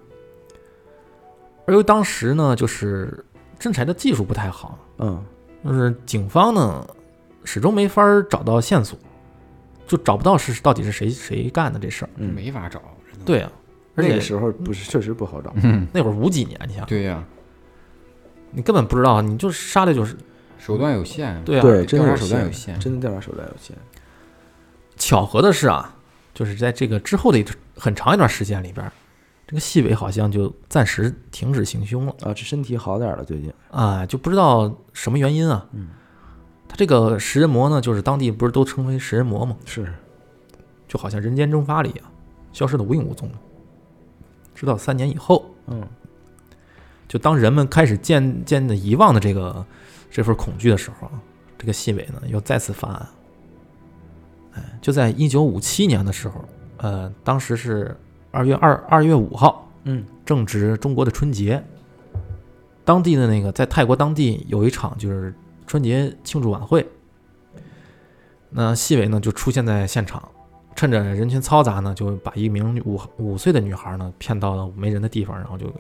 [1.65, 3.23] 而由于当时呢，就是
[3.59, 5.23] 侦查的技术不太好，嗯，
[5.65, 6.87] 就是警方呢
[7.43, 8.97] 始终没法儿找到线索，
[9.85, 12.09] 就找不到是到底是谁谁干的这事儿。
[12.15, 12.81] 嗯，没法找。
[13.25, 13.51] 对啊，
[13.95, 17.21] 而且那个时候不是确实不好找，嗯，那会儿五几年，你想，对呀，
[18.51, 20.15] 你根本不知道，你就是杀的就是
[20.57, 21.61] 手段有限，对啊。
[21.61, 23.75] 对，真的调查手段有限真的调查手段有限，
[24.97, 25.95] 巧合的是啊，
[26.33, 28.91] 就是在这个之后的一很长一段时间里边儿，
[29.47, 35.65] 这个细伟好像就暂时停止行凶了啊，这身体好点儿了，最近，啊，就不知道什么原因啊。
[35.71, 35.89] 嗯，
[36.67, 39.55] 他这个食人魔呢，就是当地不是都称为食人魔吗？
[39.65, 39.91] 是，
[40.87, 42.05] 就好像人间蒸发了一样，
[42.51, 43.39] 消失的无影无踪了。
[44.53, 45.81] 直到三年以后，嗯
[47.09, 49.65] 就当人们开始渐渐的遗忘的这个
[50.09, 51.19] 这份恐惧的时候啊，
[51.57, 53.07] 这个细伟呢又再次犯案。
[54.53, 56.45] 哎，就在一九五七年的时候，
[56.77, 57.93] 呃，当时是
[58.31, 60.05] 二月二二月五号，嗯。
[60.29, 61.63] 正值中国的春节，
[62.85, 65.33] 当地的那个在泰国当地有一场就是
[65.65, 66.87] 春节庆祝晚会，
[68.51, 70.21] 那细伟呢就出现在现场，
[70.75, 75.79] 趁着人群嘈杂呢，就把一名五五岁的女孩呢骗到了没人的地方，然后就给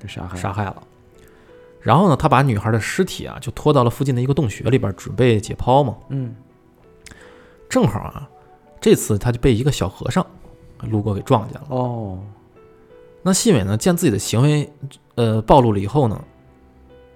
[0.00, 0.82] 被杀害，杀害了。
[1.80, 5.96] 然后呢，他把女孩的尸体啊就拖到了附近的一个洞穴里边，准备解剖嘛。
[6.08, 6.34] 嗯
[7.68, 8.28] 正好啊，
[8.80, 10.24] 这次他就被一个小和尚
[10.82, 11.66] 路过给撞见了。
[11.68, 12.18] 哦，
[13.22, 14.72] 那细美呢，见自己的行为，
[15.16, 16.24] 呃，暴露了以后呢，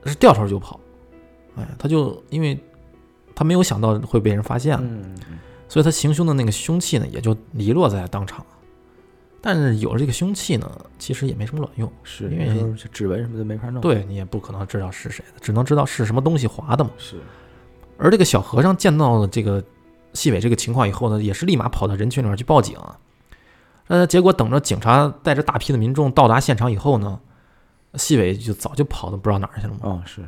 [0.05, 0.79] 是掉头就跑。
[1.57, 2.59] 哎，他就因为
[3.35, 5.15] 他没有想到会被人发现了，嗯
[5.69, 8.45] 所以他行凶的那个凶器呢，也就遗落在当场。
[9.43, 16.91] 但是有了这个凶器呢，其实也没什么卵用，是，因为指纹什么的没法弄，，对你也不可能知道是谁的，只能知道是什么东西划的嘛。
[16.99, 17.17] 是，
[17.97, 19.65] 而这个小和尚见到了这个
[20.13, 22.99] 细伟这个情况以后呢，也是立马跑到人群里面去报警啊。
[23.87, 27.19] 呃，结果等着警察带着大批的民众到达现场以后呢，
[27.95, 29.81] 细伟就早就跑到不知道哪儿去了嘛。
[29.83, 30.23] 哦是，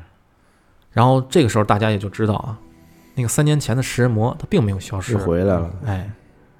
[0.90, 2.58] 然后这个时候大家也就知道啊，
[3.14, 6.10] 那个三年前的食人魔他并没有消失是，回来了，哎，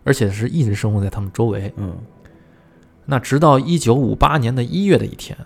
[0.05, 1.73] 而且是一直生活在他们周围。
[1.77, 1.97] 嗯
[3.05, 5.37] 那直到一九五八年的一月的一天，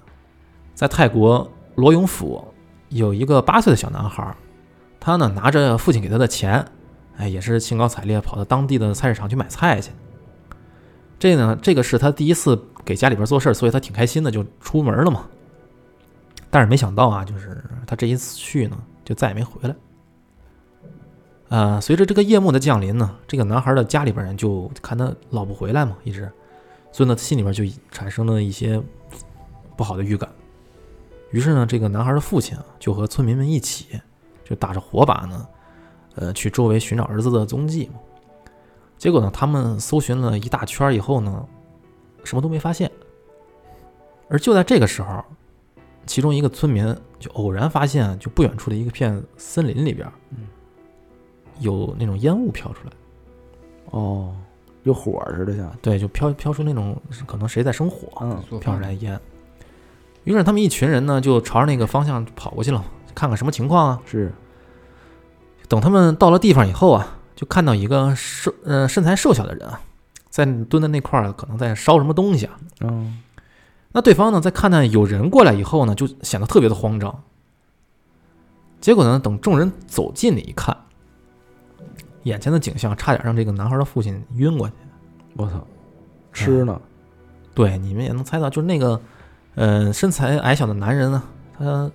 [0.75, 2.47] 在泰国罗永府
[2.89, 4.37] 有一个八岁的小男孩，
[5.01, 6.65] 他呢拿着父亲给他的钱，
[7.17, 9.91] 哎，也是兴高采烈跑到当地的菜市场去买菜去。
[11.19, 15.27] 这呢，这个是他第一次给家里边做事儿，所以他挺开心的，就出门了嘛。
[16.51, 19.75] 但是没想到啊，就是他这一次去呢，就再也没回来。
[21.49, 26.31] 呃，随着这个夜幕的降临呢，这个男孩的家里边人就看他老不回来嘛，一直，
[26.97, 28.83] 所以呢，心里边就产生了一些
[29.77, 30.31] 不好的预感。
[31.31, 34.01] 于是呢，这个男孩的父亲啊，就和村民们一起，
[34.43, 35.47] 就打着火把呢，
[36.15, 38.01] 呃，去周围寻找儿子的踪迹嘛。
[38.97, 41.47] 结果呢，他们搜寻了一大圈以后呢，
[42.25, 42.91] 什么都没发现。
[44.31, 45.23] 而就在这个时候，
[46.07, 50.47] 其中一个村民就偶然发现，就不远处的一个片森林里边，嗯，
[51.59, 52.93] 有那种烟雾飘出来。
[53.91, 54.35] 哦，
[54.87, 56.97] 有火似的像，对，就飘飘出那种
[57.27, 59.21] 可能谁在生火，嗯飘出来烟。
[60.23, 64.01] 于是他们一群人呢，就朝着那个方向跑过去了，看看什么情况啊。
[64.07, 64.33] 是，
[65.69, 69.81] 等他们到了地方以后啊，就看到一个瘦呃身材瘦小的人啊，
[70.31, 72.57] 在蹲在那块儿，可能在烧什么东西啊。
[72.81, 73.21] 嗯
[73.91, 77.23] 那对方呢，在看到有人过来以后呢，就显得特别的慌张。
[78.81, 80.77] 结果呢，等众人走近了一看，
[82.27, 84.75] 眼前的景象差点让这个男孩的父亲晕过去。
[85.35, 85.65] 我操，
[86.33, 86.81] 吃呢，
[87.55, 89.01] 对，你们也能猜到，就是那个，
[89.55, 91.23] 呃，身材矮小的男人呢，
[91.57, 91.89] 他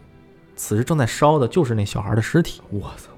[0.55, 2.61] 此时正在烧的就是那小孩的尸体。
[2.69, 3.11] 我操，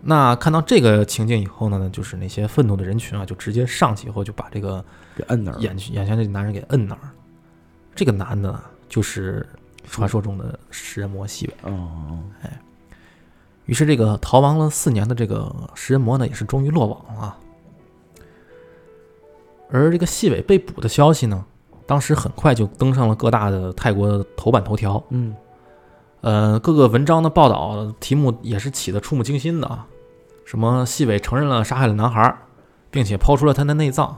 [0.00, 4.84] 那看到这个情景以后呢，就是那些愤怒的人群啊，就直接上去以后就把这个
[5.16, 7.00] 给摁那儿了，眼眼前这男人给摁那儿。
[7.94, 8.58] 这个男的
[8.88, 9.46] 就是
[9.90, 11.70] 传说中的食人魔细尾。
[11.70, 12.18] 哦哦，
[13.66, 17.38] 于是这个逃亡了四年的这个食人魔呢，也是终于落网了啊。
[19.70, 21.44] 而这个细尾被捕的消息呢，
[21.86, 25.02] 当时很快就登上了各大的泰国的头版头条。
[25.10, 25.34] 嗯
[26.20, 29.84] 呃，各个文章的报道题目也是起的触目惊心的啊，
[30.44, 32.32] 什么细尾承认了杀害了男孩，
[32.92, 34.16] 并且抛出了他的内脏，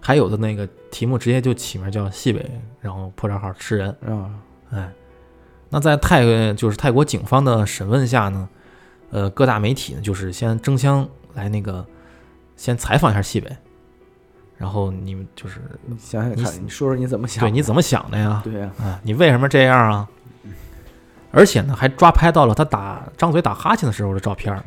[0.00, 3.88] 还有的那个题目直接就起名叫细尾，然后破账号吃人。
[4.04, 4.30] 啊，
[4.70, 4.92] 哎，
[5.68, 8.48] 那在泰就是泰国警方的审问下呢，
[9.10, 11.84] 呃，各大媒体呢就是先争相来那个
[12.56, 13.56] 先采访一下细尾，
[14.56, 17.40] 然后你们就是你想想看，你说说你怎么想？
[17.42, 18.40] 对你怎么想的呀？
[18.44, 20.08] 对呀，啊，你为什么这样啊？
[21.30, 24.62] 而且呢，还抓拍到了他打张嘴打哈欠的时候的照片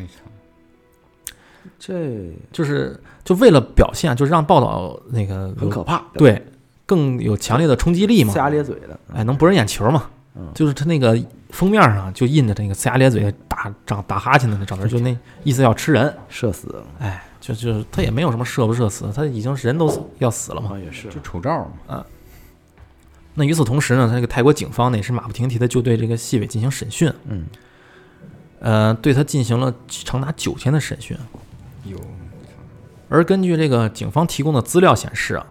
[1.78, 6.44] 这就是就为了表现，就是让报道那个很可怕，对
[6.86, 10.10] 更有强烈的冲击力嘛呲，牙咧嘴的，哎，能博人眼球嘛。
[10.34, 11.22] 嗯就是他那个
[11.52, 16.14] 封面上就印着那个呲牙咧嘴、打长打哈欠的那照片，就那意思要吃人。
[16.30, 20.72] 射死，哎，就就他也没有什么射不射死，他已经人都死要死了嘛。
[20.74, 22.06] 啊也是，就丑照嘛，
[23.36, 27.46] 那与此同时呢，他这个泰国警方呢也是马不停蹄的就对这个细伟进行审讯，嗯。
[28.60, 31.18] 呃，对他进行了长达九天的审讯。
[31.84, 32.00] 有
[33.10, 35.48] 而根据这个警方提供的资料显示啊，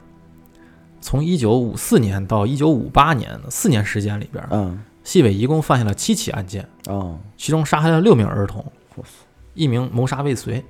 [1.00, 8.64] 从一九五四年到一九五八年四年时间里边，嗯细尾一共犯下了七起案件，哦，其中杀害了六名儿童，
[9.54, 10.64] 一名谋杀未遂，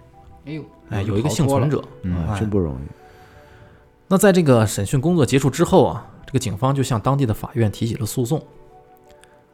[0.46, 1.84] 哎呦，哎，有一个幸存者。
[2.04, 2.78] 嗯真不容易。
[4.08, 8.42] 那在这个审讯工作结束之后啊，这个警方就向当地的法院提起了诉讼。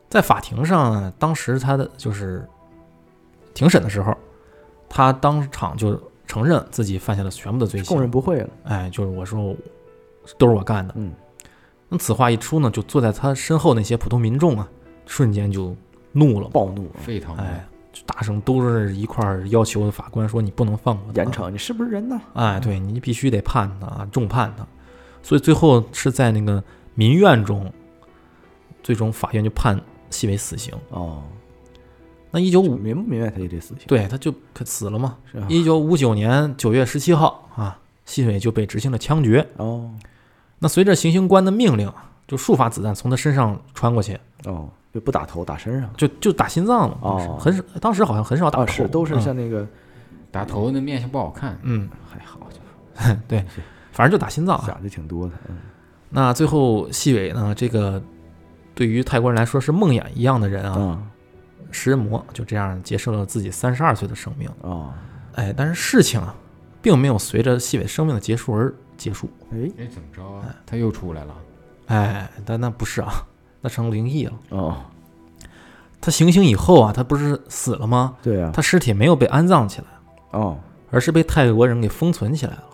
[0.08, 2.48] 在法庭上啊，当时他的就是
[3.54, 4.16] 庭审的时候，
[4.88, 8.08] 他当场就承认自己犯下了全部的罪行供认。
[8.08, 8.48] 不讳了。
[8.62, 9.52] 哎，就是我说
[10.38, 10.94] 都是我干的。
[10.96, 11.12] 嗯，
[11.88, 14.68] 那此话一出呢，就坐在他身后那些普通民众啊，
[15.06, 15.74] 瞬间就
[16.12, 22.20] 怒了，暴怒，沸腾，哎，就大声都是一块儿要求法官说你不能放过他严惩你是不是人呢？
[22.34, 24.66] 哎，对你必须得判他啊，重判他。
[25.22, 26.62] 所以最后是在那个
[26.94, 27.72] 民怨中，
[28.82, 30.74] 最终法院就判细伟死刑。
[30.90, 31.22] 哦，
[32.30, 33.86] 那一九五明不明白他这死刑？
[33.86, 35.16] 对他就可死了嘛。
[35.30, 35.46] 是吧？
[35.48, 39.46] 一九五九年九月十七号啊，细伟就被执行了枪决。
[39.56, 39.90] 哦
[40.58, 45.90] 那随着行刑官的命令啊，就数发子弹从他身上穿过去，哦，就不打头，打身上。
[45.96, 46.98] 就就打心脏了。
[47.00, 49.66] 哦很少，当时好像很少打啊，头，是都是嗯像那个，
[50.30, 52.40] 打头那面相不好看，嗯，还好，
[53.28, 53.36] 就
[53.92, 54.64] 反正就打心脏啊。
[54.66, 55.32] 假的挺多的。
[55.48, 55.56] 嗯
[56.08, 58.00] 那最后细伟呢，这个
[58.74, 61.02] 对于泰国人来说是梦魇一样的人啊，啊
[61.72, 64.48] 食人魔就这样结束了自己三十二岁的生命。
[64.62, 64.92] 哦，
[65.34, 66.34] 哎，但是事情啊，
[66.80, 69.28] 并没有随着细伟生命的结束而结束。
[69.52, 70.54] 哎哎，怎么着啊？
[70.64, 71.34] 他又出来了，
[71.86, 73.12] 哎，但那不是啊，
[73.60, 74.32] 那成灵异了。
[74.50, 74.76] 哦，
[76.00, 78.16] 他行刑以后啊，他不是死了吗？
[78.22, 79.86] 对啊，他尸体没有被安葬起来，
[80.38, 80.58] 哦，
[80.90, 82.64] 而是被泰国人给封存起来了。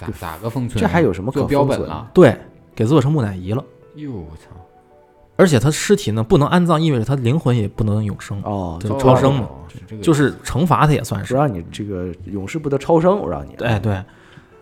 [0.00, 0.80] 咋咋个封存？
[0.80, 2.10] 这还有什么可标封存本了？
[2.12, 2.36] 对，
[2.74, 3.64] 给做成木乃伊了。
[3.94, 4.48] 哟，我操！
[5.36, 11.32] 而且他尸体呢不能安葬，意味着他灵魂也不能永生，哦，对就超生嘛哦，这个，就是惩罚他也算是。
[11.34, 13.54] 不让你这个永世不得超生，我让你。
[13.64, 14.02] 哎，对，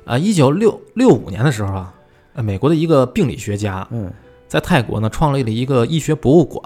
[0.04, 1.99] 啊，一九六六五年的时候啊，呃
[2.42, 4.10] 美国的一个病理学家嗯，
[4.48, 6.62] 在泰国呢创立了一个医学博物馆，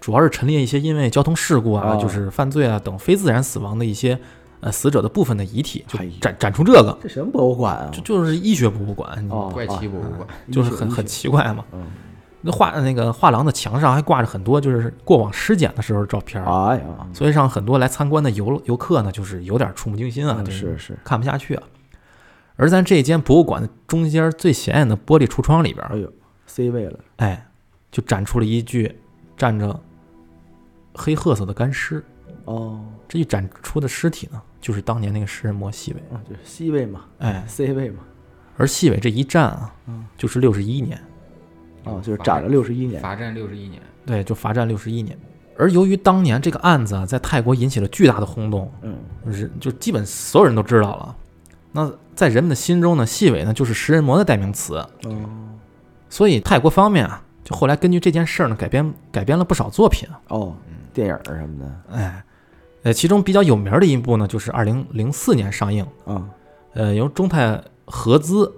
[0.00, 4.18] 主要是陈列一些因为交通事故啊、哦就是犯罪啊等非自然死亡的一些
[4.60, 7.90] 呃死者的部分的遗体，就哎展展出这个，这什么博物馆啊？
[7.92, 11.64] 就就是医学博物馆，怪奇博物馆，就是很很奇怪嘛。
[11.72, 11.86] 嗯，
[12.40, 21.62] 那画那个画廊的墙上还挂着很多就是过往尸检的时候的照片儿，哎呀，所以让很多来参观的游游客呢，就是有点触目惊心啊，是是，看不下去啊。
[22.56, 26.12] 而在这间博物馆的中间最显眼的玻璃橱窗里边哎，呦
[26.46, 27.46] ，C 位了，哎，
[27.90, 28.94] 就展出了一具
[29.36, 29.78] 站着
[30.94, 32.02] 黑褐色的干尸。
[32.44, 36.02] 哦，这一展出的尸体呢，就是当年那个食人魔细伟。
[36.12, 38.02] 嗯，就是 C 位嘛哎，，C 位嘛，
[38.56, 40.98] 而细尾这一站啊，嗯就是六十一年，
[41.84, 45.18] 哦，就是斩了六十一年，罚站六十一年，对，就罚站六十一年。
[45.58, 51.16] 而由于当年这个案子啊，在泰国引起了巨大的轰动，嗯，人就基本所有人都知道了。
[51.76, 54.78] 那在人们的心中呢，细尾呢就是食人魔的代名词。
[55.04, 55.14] 哦，
[56.08, 60.08] 所以泰国方面啊，就后来根据这件事儿呢，改编改编了不少作品。
[60.28, 60.56] 哦，
[60.94, 62.24] 电影儿什么的，哎，
[62.84, 66.26] 呃，其中比较有名的一部呢，就是二零零四年上映，啊，
[66.72, 68.50] 呃，由中泰合资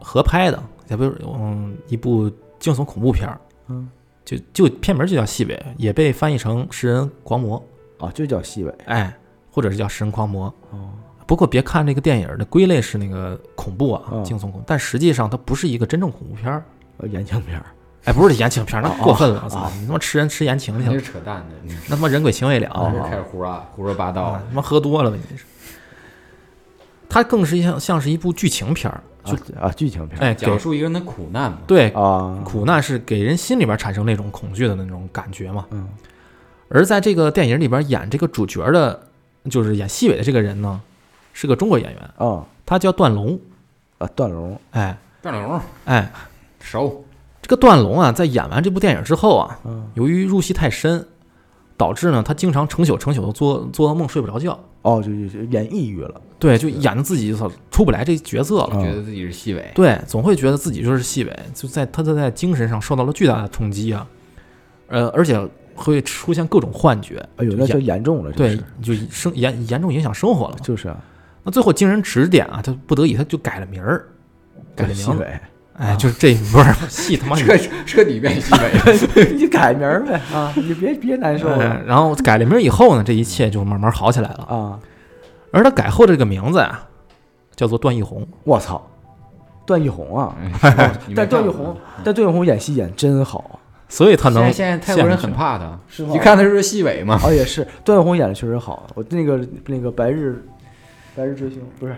[0.00, 3.90] 合拍的，也不是嗯一部惊悚恐怖片儿，嗯，
[4.24, 7.60] 就就片名就叫《细尾》，也被翻译成《食人狂魔》，
[7.98, 9.14] 哦，就叫细尾，哎，
[9.50, 10.48] 或者是叫《食人狂魔》。
[10.74, 10.88] 哦，
[11.26, 16.62] 不过别看这个电影的归类是那个恐怖啊，嗯惊悚恐，但实际上它不是一个真正恐怖片儿。
[16.98, 17.66] 呃言情片儿，
[18.04, 19.40] 哎，不是言情片儿，那哦过分了！
[19.44, 22.68] 我操哦，你他妈吃人吃言情去了那是，扯淡的，你那他妈人鬼情未了
[23.08, 25.44] 开始胡说胡说八道啊，，他妈喝多了吧你是？
[27.08, 31.58] 它更是像像是一部剧情片儿，就啊啊，剧情片儿，哎给讲述一个人的苦难嘛。
[31.66, 35.66] 对啊，苦难是给人心里边产生那种恐惧的那种感觉嘛。
[35.70, 35.88] 嗯，
[36.68, 39.00] 而在这个电影里边演这个主角的，
[39.50, 40.80] 就是演细伟的这个人呢，
[41.32, 43.38] 是个中国演员，啊，他叫段龙。
[43.98, 44.98] 啊，段龙，哎。
[45.22, 46.12] 段龙哎，
[46.58, 47.04] 熟，
[47.40, 51.06] 这个段龙啊，在演完这部电影之后啊，嗯，由于入戏太深，
[51.76, 54.58] 导致呢他经常成宿成宿的做做噩梦，睡不着觉。
[54.82, 58.70] 哦，就就就演抑郁了，对，就演的自己操出不来这角色了。
[58.72, 58.82] 嗯。
[58.82, 64.04] 觉得自己是戏尾，对，总会觉得自己就是戏尾，就在他在精神上受到了巨大的冲击啊，
[64.88, 65.40] 呃，而且
[65.76, 70.64] 会出现各种幻觉，哎呦，那就严重了，这对是，就生严严重影响生活了嘛。
[70.64, 70.98] 就是啊，
[71.44, 74.06] 那最后经人指点啊，他不得已他就改了名儿，
[74.76, 75.40] 改了名字，西尾，
[75.76, 81.48] 哎，就是这不是戏他妈 彻彻底变细伟，你改名儿呗啊，你别别难受
[81.86, 84.44] 然后改了名儿以后呢，这一切就慢慢好起来了。
[84.44, 84.78] 啊！
[85.50, 86.86] 而他改后的这个名字啊，
[87.54, 88.26] 叫做段奕宏。
[88.44, 88.86] 我操，
[89.66, 90.34] 段奕宏啊！
[91.14, 97.20] 但段奕宏，但段奕宏演戏演真好所以他能现在现在泰国人很怕他，是一看他就是细伟嘛。
[97.22, 98.86] 哦，也是段奕宏演的确实好。
[98.94, 100.42] 我那个那个白日
[101.14, 101.94] 白日追凶不是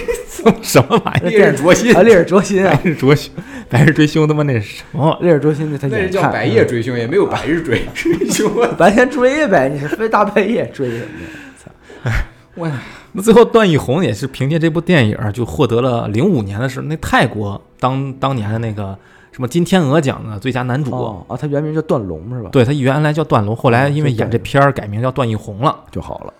[0.62, 1.28] 什么玩意儿？
[1.30, 3.32] 烈日灼心啊，烈日灼心啊白，日灼心，
[3.68, 5.16] 白日追凶，他妈那是什么？
[5.20, 8.70] 烈日灼心那他那是叫白夜追凶，也没有白日追追凶啊。
[8.78, 12.14] 白天追呗，你是非大半夜追什么呀？
[12.72, 12.76] 操
[13.12, 18.96] 那最后段奕宏也是凭借这部电影就获得了零五年的时候那泰国当当年的那个
[19.32, 20.90] 什么金天鹅奖的最佳男主。
[20.94, 22.50] 哦啊，他原名叫段龙是吧？
[22.52, 25.74] 对他原来叫段龙，后来因为演这片儿改名叫段奕宏了。
[25.90, 26.32] 就好了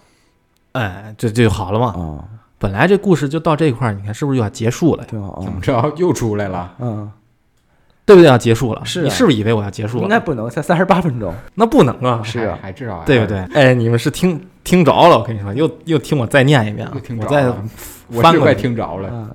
[0.76, 1.86] 哎，这这就好了嘛。
[1.88, 2.24] 啊，
[2.58, 5.60] 本来这故事就到这块儿，你看是不是又要结束了怎么。
[5.60, 6.72] 着又出来了？
[6.78, 7.10] 嗯，
[8.04, 8.28] 对不对？
[8.28, 10.02] 要结束了，是啊你是不是以为我要结束了？
[10.04, 11.34] 应该不能，才三十八分钟。
[11.54, 13.38] 那不能啊，是啊还还至少还对不对？
[13.54, 17.56] 哎，你们是听听着了，我跟你说，又又听我再念一遍啊又听，我再了，
[18.08, 19.08] 我是快翻过去听着了。
[19.12, 19.30] 嗯，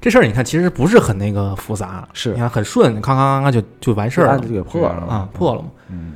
[0.00, 5.68] 这事儿，你看其实不是很那个复杂，是你看很顺，咔咔咔咔就就完事儿了案子就给破了啊，破了嘛。
[5.90, 6.12] 嗯，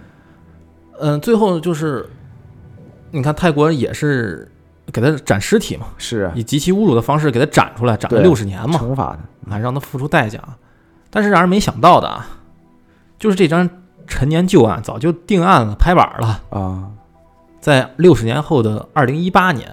[1.01, 2.09] 嗯，最后就是，
[3.17, 4.47] 你看泰国也是
[4.93, 9.51] 给他斩尸体嘛，是啊以极其侮辱的方式给他斩出来，斩了对六十年嘛，惩罚的。
[9.51, 10.39] 啊，让他付出代价。
[11.09, 12.29] 但是让人没想到的啊，
[13.19, 13.69] 就是这张
[14.07, 16.91] 陈年旧案早就定案了，拍板了，啊，
[17.59, 19.73] 在六十年后的二零一八年，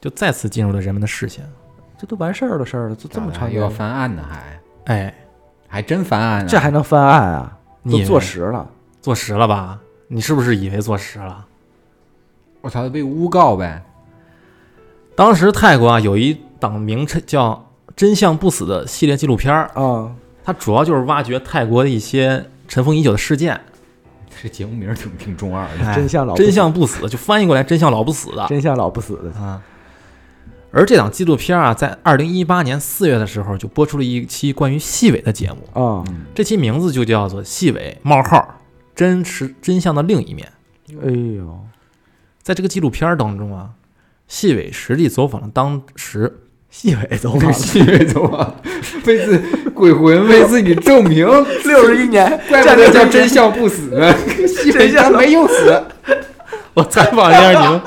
[0.00, 1.48] 就再次进入了人们的视线。
[1.98, 4.60] 这都完事儿的事儿了，这这么长时间，又要翻案呢，还
[4.92, 5.14] 哎，
[5.66, 6.46] 还真翻案呢。
[6.48, 7.56] 这还能翻案啊？
[7.84, 8.68] 都你坐实了。
[9.00, 9.78] 坐实了吧？
[10.08, 11.46] 你是不是以为坐实了？
[12.60, 13.82] 我操，被诬告呗？
[15.14, 17.52] 当时泰国啊有一档名称叫
[17.96, 20.12] 《真相不死》的系列纪录片儿，啊，
[20.44, 23.60] 它主要就是挖掘泰国的一些尘封已久的事件。
[24.42, 25.84] 这节目名儿挺挺中二的。
[25.84, 29.40] 哎真相老不真相不死，就翻译过来“真相老不死”的真相老不死的。
[29.40, 29.62] 啊。
[30.72, 38.60] 而这档纪录片啊，在二零一八年四月的时候就播出了一期关于细尾的节目，啊，嗯，这期名字就叫做《细尾冒号
[38.94, 40.48] 真实真相的另一面》。
[41.02, 41.60] 哎呦，
[42.42, 43.70] 在这个纪录片当中啊，
[44.28, 47.50] 细伟实地走访了当时细伟走访。
[47.50, 48.54] 了 细伟走访，
[49.06, 49.38] 为自
[49.74, 51.26] 鬼魂为自己证明，
[51.64, 53.90] 六十一年，怪不得叫真相不死。
[53.90, 54.14] 呢。
[54.46, 55.82] 细伟他没有死，
[56.74, 57.80] 我采访一下你们，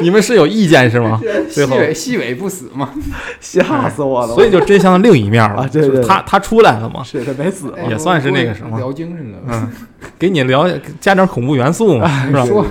[0.02, 1.20] 你们是有意见是吗？
[1.50, 2.90] 最后细伟细伟不死嘛。
[3.40, 4.34] 吓死我了。
[4.34, 9.38] 所以就真相的另一面了，啊对对就是他他出来了嘛，是他没死，也算是那个什么聊精神了。
[9.48, 9.72] 嗯，
[10.18, 10.68] 给你聊
[11.00, 12.44] 加点恐怖元素嘛，是吧？
[12.46, 12.66] 说，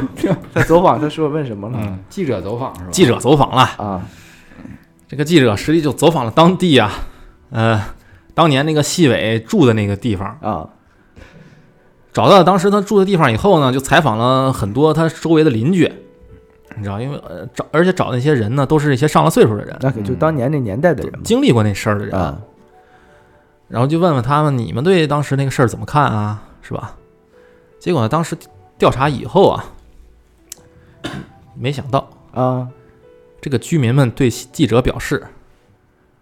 [0.54, 1.78] 他走访，他说问什么了？
[1.82, 2.88] 嗯，记者走访是吧？
[2.92, 4.02] 记者走访了，啊，
[5.08, 6.92] 这个记者实际就走访了当地啊，
[7.52, 7.82] 呃，
[8.34, 10.70] 当年那个细伟住的那个地方，啊，
[12.14, 15.92] 找到了当时他住的地方以后呢，就采访了很多他周围的邻居，
[16.76, 21.20] 你知道，因为呃找而且找那些人呢，都是一些上了岁数的人，那可就当年那年代的人嘛。
[21.24, 22.42] 经历过那事儿的人，啊，
[23.68, 26.44] 然后就问问他们，你们对当时那个事儿怎么看啊？
[26.62, 26.96] 是吧？
[27.80, 28.38] 结果呢，当时
[28.78, 29.66] 调查以后啊，
[31.56, 32.68] 没想到啊，
[33.42, 35.26] 这个居民们对记者表示，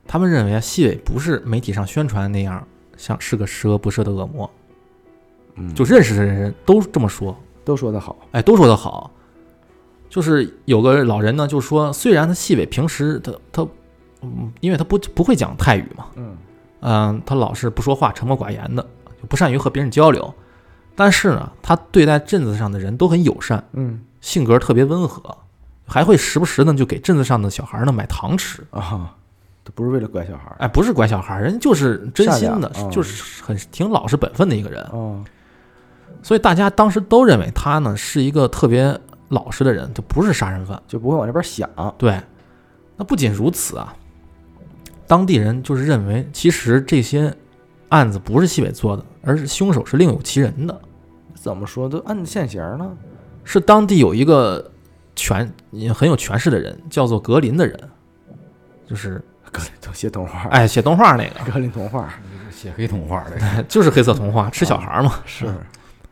[0.08, 4.50] 他们认为啊，细伟不是媒体上宣传那样，像是个十恶不赦的恶魔。
[5.56, 7.36] 嗯就认识的人都这么说，
[7.66, 9.12] 都说的好，哎，都说的好。
[10.10, 13.68] 就是有个老人呢，就说虽然他细伟平时他他，
[14.22, 16.38] 嗯，因为他不不会讲泰语嘛，嗯
[16.82, 18.82] 嗯，他老是不说话，沉默寡言的，
[19.22, 20.34] 就不善于和别人交流。
[20.96, 25.22] 但是呢，他对待镇子上的人都很友善，嗯性格特别温和，
[25.86, 28.66] 还会时不时呢就给镇子上的小孩呢买糖吃。
[28.72, 29.14] 啊，
[29.64, 34.82] 他不是为了拐小孩儿哎，不是拐小孩，人就是真心的就是很挺老实本分的一个人。
[34.92, 35.24] 哦，
[36.24, 39.00] 所以大家当时都认为他呢是一个特别
[39.30, 40.82] 老实的人，就不是杀人犯。
[40.88, 41.70] 就不会往这边想。
[41.98, 42.20] 对，
[42.96, 43.94] 那不仅如此啊，
[45.06, 47.36] 当地人就是认为，其实这些
[47.90, 50.82] 案子不是西北做的，而是凶手是另有其人的，
[51.34, 52.96] 怎么说都按现行呢？
[53.44, 54.72] 是当地有一个
[55.16, 57.80] 权也很有权势的人，叫做格林的人，
[58.86, 62.14] 就是格林都写动画，哎写动画那个，格林童话
[62.52, 65.14] 写黑童话的， 就是黑色童话，吃小孩嘛。
[65.26, 65.46] 是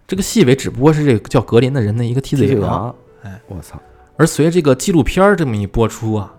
[0.07, 2.95] 这个细伟只不过是这个叫格林的人的一个替罪羊。
[3.25, 3.81] 哎，我操，
[4.17, 6.31] 而随着这个纪录片儿这么一播出啊，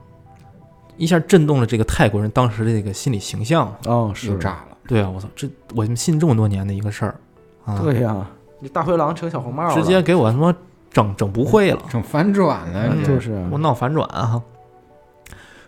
[0.97, 3.75] 一下震动了这个泰国人当时的这个心理形象。
[3.87, 4.31] 哦，是。
[4.31, 4.77] 又炸了。
[4.87, 7.17] 对啊，我操，这我们信这么多年的一个事儿
[7.65, 8.25] 啊，对呀，
[8.61, 10.55] 你大灰狼成小红帽了，直接给我他妈
[10.93, 13.49] 整整不会了，整反转了，嗯就是啊。
[13.51, 14.41] 我闹反转啊！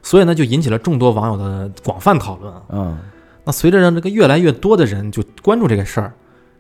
[0.01, 2.55] 所以呢，就引起了众多网友的广泛讨论。
[2.69, 2.97] 嗯。
[3.45, 6.13] 那随着让这个越来越多的人就关注这个事儿，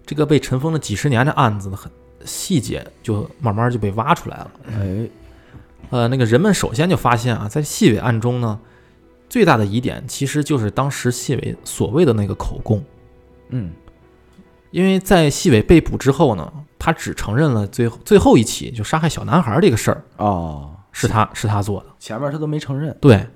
[0.05, 1.89] 这个被尘封了几十年的案子的很
[2.25, 4.51] 细节就慢慢就被挖出来了。
[4.73, 5.09] 哎。
[5.91, 8.61] 呃，那个人们首先就发现啊，在细伟案中呢，
[9.27, 12.85] 最大的疑点其实就是当时细伟所谓的那个口供，
[13.49, 13.73] 嗯。
[14.71, 22.95] 因为在细伟被捕之后呢，他只承认了最后最后一起就杀害小男孩这个事儿哦，是他是他做的，前面他都没承认。
[23.01, 23.27] 对，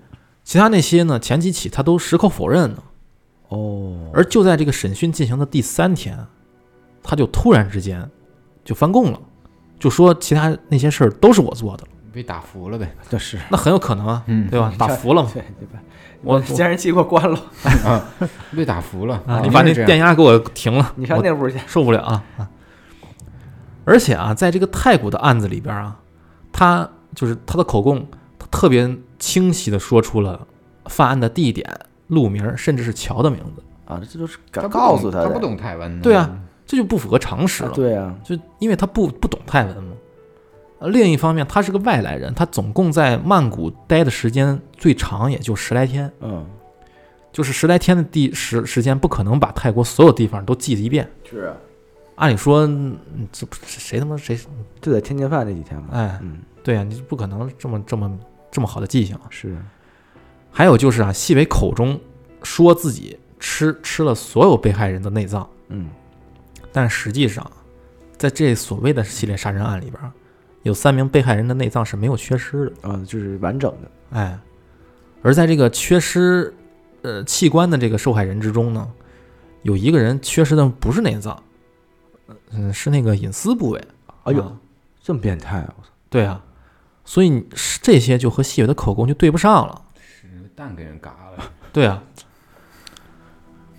[0.45, 2.83] 其他那些呢前几起他都矢口否认呢。
[3.49, 6.19] 哦，而就在这个审讯进行的第三天，
[7.03, 8.11] 他就突然之间
[8.65, 9.21] 就翻供了，
[9.79, 11.89] 就说其他那些事儿都是我做的了。
[12.13, 12.95] 被打服了呗。
[13.09, 14.73] 这是那很有可能啊，嗯对吧？
[14.77, 15.81] 打服了嘛，对对吧？
[16.23, 17.41] 我监视器给我关了，
[17.85, 18.05] 啊，
[18.55, 21.59] 被打服了啊，你把那电压给我停了，你上那屋去。
[21.67, 22.49] 受不了啊啊！
[23.85, 25.97] 而且啊，在这个太古的案子里边啊，
[26.53, 28.07] 他就是他的口供，
[28.39, 30.47] 他特别清晰的说出了
[30.87, 31.67] 犯案的地点、
[32.09, 36.03] 路名，甚至是桥的名字，啊，这都是他告诉他他的不懂台湾的。
[36.03, 36.31] 对啊
[36.67, 37.75] 这就不符合常识啊了。
[37.75, 39.93] 对啊，就因为他不不懂泰文嘛。
[40.79, 46.45] 呃另一方面，他是个外来人，他总共在曼谷待的时间最长也就十来天，嗯，
[47.31, 51.09] 就是十来天的地时时间，不可能把泰国所有地方都记一遍。
[51.23, 51.55] 是啊，
[52.17, 52.99] 按理说，嗯
[53.31, 54.37] 这谁他妈谁？
[54.81, 55.89] 就在天津饭那几天嘛。
[55.93, 58.19] 哎，嗯，对呀、你不可能这么这么
[58.51, 59.23] 这么好的记性啊。
[59.31, 59.57] 是
[60.51, 61.97] 还有就是啊，细伟口中
[62.43, 65.89] 说自己吃吃了所有被害人的内脏，嗯
[66.73, 67.51] 但实际上，
[68.17, 70.13] 在这所谓的系列杀人案里边，
[70.63, 72.89] 有三名被害人的内脏是没有缺失的。
[72.89, 73.91] 啊，就是完整的。
[74.11, 74.39] 哎，
[75.23, 76.55] 而在这个缺失
[77.03, 78.91] 呃器官的这个受害人之中呢，
[79.63, 81.43] 有一个人缺失的不是内脏，
[82.51, 83.85] 嗯，是那个隐私部位。
[84.25, 84.57] 哎呦啊，
[85.03, 85.75] 这么变态啊！
[85.77, 86.45] 我操，对啊，
[87.05, 89.83] 所以你是这些就和细伟的口供就对不上了。
[90.01, 91.51] 是蛋给人嘎了。
[91.73, 92.01] 对啊，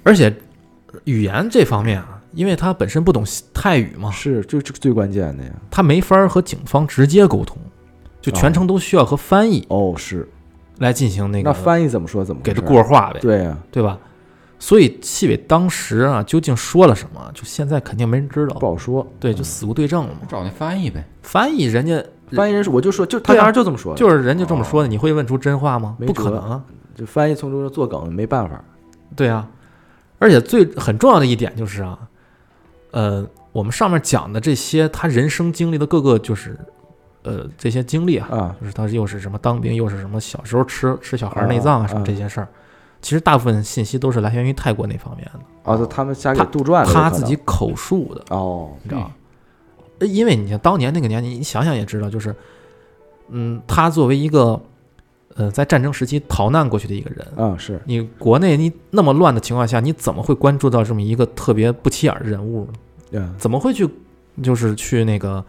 [0.03, 0.35] 而且
[1.05, 3.23] 语言这方面啊，因为他本身不懂
[3.53, 5.51] 泰语嘛，是这这个最关键的呀。
[5.71, 7.57] 他没法儿和警方直接沟通，
[8.21, 10.27] 就全程都需要和翻译哦，是
[10.79, 13.97] 来进行那个那翻译怎么说怎么给他过话呗，对呀，对吧？
[14.59, 18.65] 所以细伟当时啊，究竟说了什么，就现在肯定没人知道不。
[18.65, 19.05] 好说。
[19.19, 20.21] 对，就死无对证了嘛。
[20.29, 21.05] 找那翻译呗。
[21.21, 25.97] 翻译人家翻译人是，我就说，就他当时就这么说的，就是人家这么说的，你会问出真话吗？
[25.99, 26.63] 没不可能啊。
[26.95, 28.63] 就翻译从中作梗，没办法。
[29.17, 29.45] 对啊，
[30.17, 31.99] 而且最很重要的一点就是啊，
[32.93, 36.55] 呃，我们上面讲的这些他人生经历的各个就是
[37.23, 42.47] 呃这些经历啊，啊，就是他又是什么当兵，又是什么小时候吃吃小孩内脏啊啊什么这些事儿，
[43.01, 49.11] 其实大部分信息都是来源于泰国那方面的，啊，就他们瞎给他杜撰的，他自己口述的，哦，你知道
[49.99, 52.35] 因为你像当年那个年纪，你想想也知道，就是
[53.29, 54.61] 嗯，他作为一个
[55.35, 62.73] 呃在战争时期逃难过去的一个人，啊是你国内你那么乱的情况下，你怎么会关注到这么一个特别不起眼的人物呢？
[63.11, 63.89] 嗯怎么会去
[64.41, 65.43] 就是去那个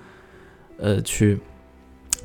[0.78, 1.38] 呃去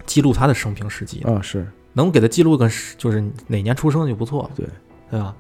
[0.06, 1.34] 记录他的生平事迹呢？
[1.34, 4.68] 啊是能给他记录个是就是哪年出生就不错了，对
[5.10, 5.36] 对吧？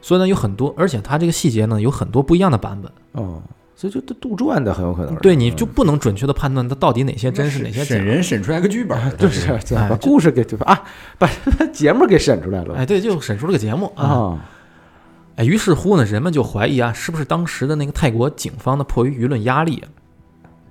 [0.00, 3.42] 所以呢，有很多，而且他这个细节呢有很多不一样的版本，哦，
[3.80, 5.14] 所以就杜撰的很有可能。
[5.16, 8.04] 对，你嗯就不能准确的判断他到底哪些真是哪些假审。
[8.04, 10.82] 人审出来个剧本儿，就是把 故事给就啊，
[11.16, 14.04] 把把 节目给审出来了哎，对，就审出了个节目啊！
[14.04, 14.44] 啊
[15.36, 19.86] 哎，于是乎呢，人们就怀疑啊，是不是当时的那个泰国警方呢，迫于舆论压力啊，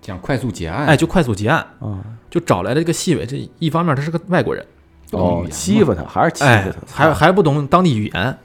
[0.02, 0.88] 讲快速结案。
[0.88, 3.26] 哎，就快速结案，啊就找来了这个细伟。
[3.26, 4.66] 这一方面他是个外国人，
[5.12, 8.38] 哦，欺负他还是欺哎负，他，还还不懂当地语言，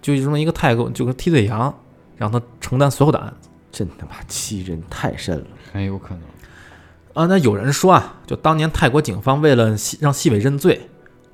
[0.00, 1.74] 就这么一个泰国，就个替罪羊，
[2.16, 5.46] 让他承担所有的案子真他妈欺人太甚了。
[5.72, 6.22] 很有可能。
[7.14, 7.26] 啊。
[7.26, 10.80] 那有人说啊，就当年泰国警方为了细让细伟认罪，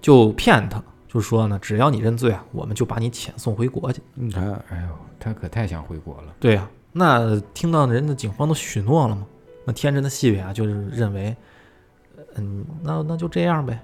[0.01, 4.03] 就骗他，就说呢，只要你认罪啊，我们就把你遣送回国去。
[4.15, 6.35] 你看，哎呦，他可太想回国了。
[6.41, 9.27] 对呀、那听到人家警方都许诺了嘛，
[9.65, 11.37] 那天真的细伟啊，就是认为，
[12.37, 13.79] 嗯，那那就这样呗，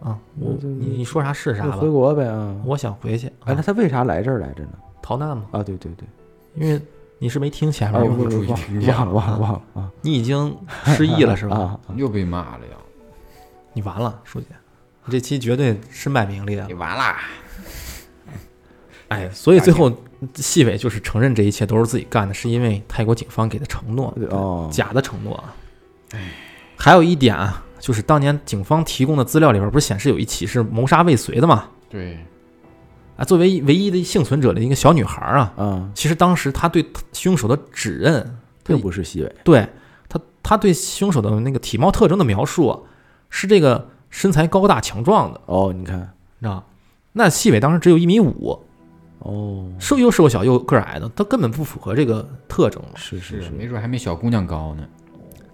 [0.00, 2.56] 啊，我你你说啥是啥吧回，国呗啊。
[2.64, 4.72] 我想回去，哎，那啊、他为啥来这儿来着呢？
[5.02, 6.06] 逃难嘛，啊，对对对，
[6.54, 6.80] 因为
[7.22, 10.56] 你是没听前啊，面吗，我注意忘了忘了忘了忘了啊，你已经
[10.86, 11.54] 失忆了是吧？
[11.54, 12.76] 啊，又被骂了呀！
[13.74, 14.46] 你完了，书记，
[15.04, 16.72] 你这期绝对身败名裂了你。
[16.72, 17.20] 完啦！
[19.08, 19.92] 哎，所以最后
[20.36, 25.54] 细伟就是承认这一切都是自己干的，是因为泰国警方给的承诺，哦，假的承诺啊。
[26.74, 31.68] 还有一点啊，就是当年警方提供的资料里边不是显示有一起是谋杀未遂的嘛？
[31.90, 32.18] 对，
[33.20, 39.68] 啊，作为唯一的幸存者的一个小女孩啊，嗯，其实当时她对凶手的指认，并不是细伟，对
[40.08, 42.80] 她她对凶手的那个体貌特征的描述啊，
[43.28, 45.98] 是这个身材高大强壮的，哦，你看，
[46.38, 46.64] 你知道吗？
[47.12, 48.58] 那细伟当时只有一米五，
[49.18, 52.92] 哦，瘦又瘦小又个儿矮的，他根本不符合这个特征嘛。
[52.96, 54.88] 是是是，没准还没小姑娘高呢。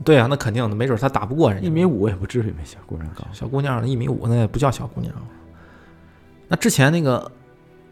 [0.05, 1.67] 对啊，那肯定的，没准他打不过人家。
[1.67, 5.13] 一米五也不至于没小姑娘高，小姑娘一米五，那也不叫小姑娘。
[6.47, 7.29] 那之前那个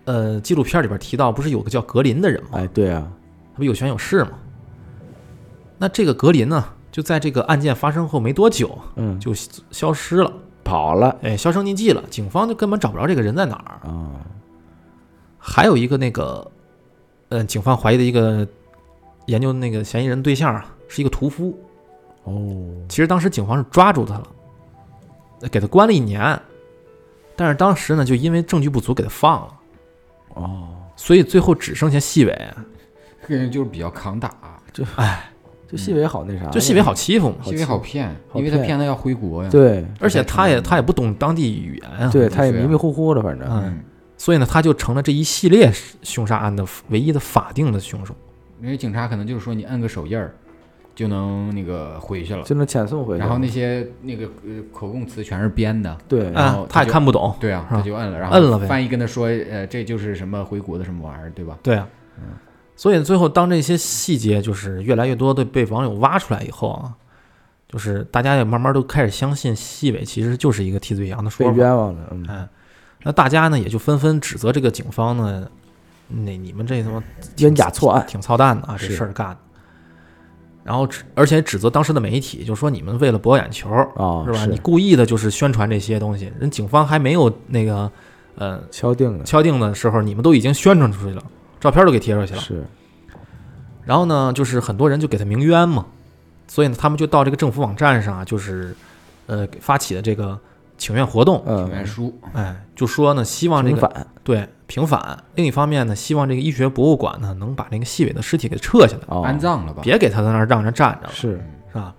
[0.04, 2.50] 呃纪录片里边提到，不是有个叫格林的人吗？
[2.52, 3.10] 哎，对啊，
[3.52, 4.32] 他不有权有势吗？
[5.78, 9.32] 那这个格林呢，就在这个案件发生后没多久嗯，就
[9.70, 10.32] 消失了，
[10.62, 13.88] 跑了哎，销声匿迹了，警方就根本找不着这个人在哪儿。
[13.88, 14.20] 啊，
[15.38, 16.50] 还有一个那个，
[17.30, 18.46] 呃，警方怀疑的一个
[19.26, 21.58] 研究那个嫌疑人对象啊，是一个屠夫。
[22.22, 24.28] 哦，其实当时警方是抓住他了，
[25.50, 26.40] 给他关了一年，
[27.36, 29.54] 但是当时呢，就因为证据不足给他放了，
[30.34, 32.54] 哦，所以最后只剩下细尾，
[33.22, 34.30] 这个人就是比较抗打，
[34.72, 35.30] 就哎，
[35.68, 37.36] 就细尾好那啥，就细尾好欺负嘛。
[37.42, 38.66] 细尾好骗，好因为他骗。
[38.66, 39.48] 骗他要回国呀。
[39.50, 39.84] 对。
[40.00, 43.48] 而且他也他也不懂当地语言啊，对，他也迷迷糊糊的，反正。
[43.48, 43.80] 嗯，
[44.16, 45.72] 所以呢，他就成了这一系列
[46.02, 48.14] 凶杀案的唯一的法定的凶手。
[48.60, 50.34] 因为警察可能就是说你摁个手印儿
[50.94, 53.20] 就能那个回去了，就能遣送回去。
[53.20, 57.34] 然后那些那个呃口供词全是编的，对，然后啊，他也看不懂。
[57.40, 61.58] 对啊，他就摁了，然后摁了呗翻译跟他说，呃，这就是什么回国的什么玩意儿，对吧？
[61.62, 61.88] 对啊，
[62.76, 66.94] 所以最后当这些细节就是越来越多的被网友挖出来以后啊，
[67.68, 71.52] 就是大家也慢慢都开始相信细伟其实就是一个替罪羊的说法。
[71.52, 72.48] 被冤枉了，嗯，哎，
[73.02, 75.48] 那大家呢也就纷纷指责这个警方呢，
[76.08, 77.02] 那你们这他妈
[77.36, 79.38] 挺冤假错案挺操蛋的啊，这事儿干的。
[80.64, 84.46] 然后指，而且指责当时的媒体，就说你们为了博眼球，啊，是吧？
[84.46, 87.90] 你故意的就是宣传这些东西，人警方还没有那个
[88.36, 91.22] 呃敲定的，敲定的时候，你们都已经宣传出去了，
[91.60, 92.40] 照片都给贴出去了。
[92.40, 92.64] 是
[93.84, 95.84] 然后呢，就是很多人就给他鸣冤嘛，
[96.48, 98.74] 所以呢，他们就到这个政府网站上啊，就是
[99.26, 100.40] 呃给发起的这个
[100.78, 105.22] 请愿活动，嗯请，愿书，哎，就说呢，希望这个反对平反。
[105.34, 109.82] 另一方面呢，希望这个医学博物馆呢能把那个细伟的尸体给撤下来，哦，安葬了吧？
[109.82, 111.42] 别给他在那儿让人站着了，是，
[111.72, 111.94] 是吧？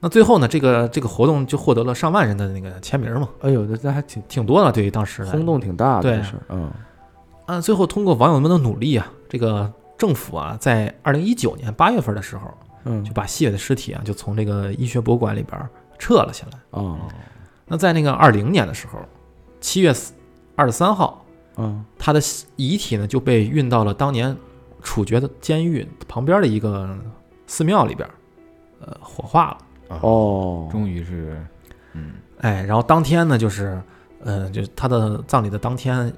[0.00, 6.70] 那最后呢，这个这个活动就获得了上万人的那个签名嘛，哎呦，这这还挺挺多的，对于当时来轰动挺大的对这事儿，嗯，
[7.46, 12.52] 啊，最后通过网友们的努力啊，这个政府啊，在二零一九年八月份的时候，
[12.84, 16.58] 嗯就把细伟的尸体啊，就从这个医学博物馆里边儿撤了下来。
[16.72, 16.98] 哦，
[17.64, 18.98] 那在那个二零年的时候，
[19.58, 19.94] 七月
[20.54, 21.23] 二十三号，
[21.56, 21.84] 嗯。
[21.98, 22.20] 他的
[22.56, 24.36] 遗体呢就被运到了当年
[24.82, 26.98] 处决的监狱旁边的一个
[27.46, 28.14] 寺庙里边儿，
[28.80, 29.58] 呃，火化了。
[29.88, 31.46] 啊，哦，终于是，
[31.92, 33.80] 嗯，哎，然后当天呢，就是，
[34.20, 36.10] 呃，就是他的葬礼的当天，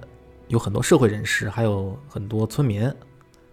[0.47, 2.89] 有很多社会人士，还有很多村民，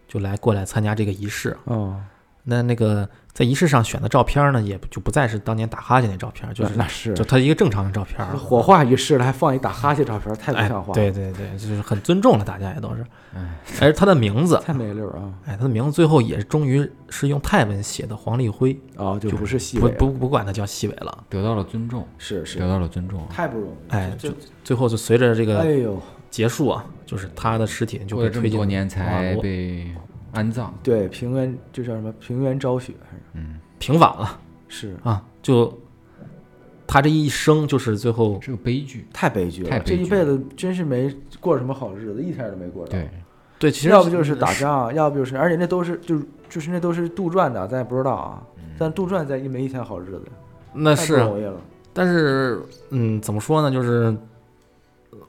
[0.07, 1.57] 就来过来参加这个仪式。
[1.65, 1.99] 哦，
[2.43, 8.23] 那那个在仪式上选的照片呢，也就不再是当年打哈欠那照片，就是那是就他一个正常的照片。
[8.37, 13.03] 火化仪式了，还放一打哈欠照片，太不哎像话，，对对对，就是很尊重了，大家也都是。
[13.35, 13.41] 哎，
[13.81, 21.23] 而他的名字，太没溜啊，哎，他的名字最后也是终于是用泰文写的黄立辉，哦，就就不是细不不不管他叫细伟了。
[21.27, 24.29] 得到了尊重，是是得，到了尊重，太不容易，哎，就
[24.63, 29.91] 最后就随着这哎个呦，结束啊，就是他的尸体就过了这么被推进多年才被
[30.33, 32.11] 安葬，对，平原就叫什么？
[32.19, 35.71] 平原昭雪还是嗯，平反了是啊，就
[36.85, 42.91] 他这一生就是最后是个悲剧，太悲剧了，太悲剧这一辈子真是没过什么好日子，一天都没过着。
[42.91, 43.09] 对，
[43.59, 48.43] 对，其实要不就是打仗，要不就是，而且那都是就是就是那都是杜撰的，咱也不知道啊。
[48.77, 51.61] 但杜撰咱也没一天好日子，太不那是，容易了。
[51.93, 52.59] 但是
[52.89, 53.71] 嗯，怎么说呢？
[53.71, 54.15] 就是
[55.11, 55.19] 呃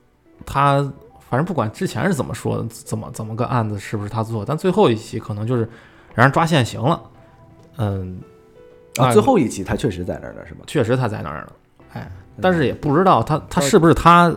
[0.47, 0.93] 他
[1.35, 5.69] 反正不管之前是怎么说的，怎么怎么个案子是不是他做，但最后一期可能就是
[6.15, 7.03] 让人抓现行了。
[7.77, 8.21] 嗯，
[8.99, 10.61] 啊，最后一集他确实在那儿了，是吧？
[10.69, 11.53] 确实他在那儿了，
[11.93, 12.09] 哎，
[12.41, 14.33] 但是也不知道他他是不是他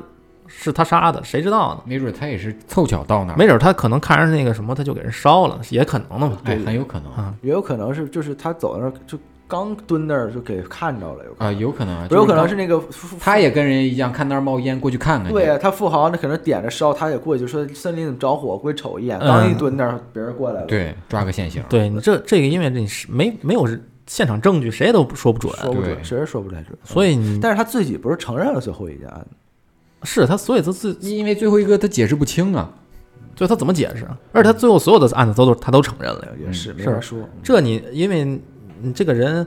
[0.47, 1.81] 是他杀的，谁知道呢？
[1.85, 6.39] 没准他也是凑巧到那儿，没准他可能看着那个什么，他就给人烧了，也可能的嘛。
[6.45, 12.81] 哎，很有可能啊也有可能是就是他走到那儿就刚蹲那儿就给看着了，有可啊，能，有可能啊，有可能是那个
[13.19, 23.65] 他也跟人一样，看那儿冒烟过去看看去，对啊，他富豪那可能点着烧，他也过去就说森林怎么着火，过去瞅一眼，嗯刚一蹲那儿，别人过来了，对，抓个现行，对你这这个，因为这是没没有
[24.05, 26.77] 现场证据，谁也都说不准，对说不准，谁也说不太准。
[26.83, 29.35] 所以你但是他自己不是承认了最后一件案子，
[30.03, 32.69] 是他，所以他自因为最后一个他解释不清啊，
[33.35, 34.05] 所以他怎么解释？
[34.33, 36.73] 而且他最后所有的案子都都他都承认了，也是。
[36.73, 38.39] 没法说，这你因为
[38.81, 39.45] 你这个人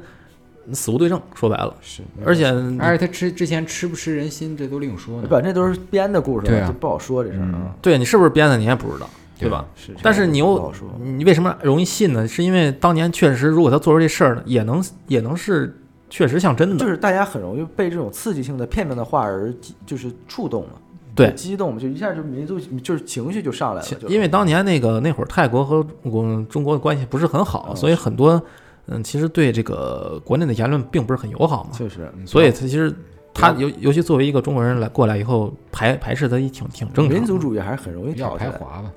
[0.72, 2.46] 死无对证，说白了，是，而且
[2.78, 5.28] 而且他吃之前吃不吃人心，这都另说呢。
[5.28, 9.08] 反正都是编的故事了，对啊就不好说这事儿啊，对你是不是编的你也不知道，
[9.38, 9.64] 对吧？
[9.74, 10.72] 是，但是你又
[11.02, 12.28] 你为什么容易信呢？
[12.28, 15.74] 是因为当年确实，如果他做出这事儿呢，也能也能是
[16.08, 20.70] 确实像真的，就是大家很容易被这种刺激性的片面的话而激就是触动了，
[21.14, 28.40] 对激动就一下就民族就是情绪就上来了，就因为当年那个那会儿泰国和我中国的关系不是很好，嗯所以很多
[28.86, 31.70] 嗯，其实对这个国内的言论并不是很友好嘛。
[31.72, 32.92] 确实所以他其实
[33.32, 37.14] 他尤尤其作为一个中国人来过来以后排排斥他也挺挺正常的。
[37.14, 38.58] 民族主义还是很容易比较挑起来的。
[38.58, 38.92] 排华吧，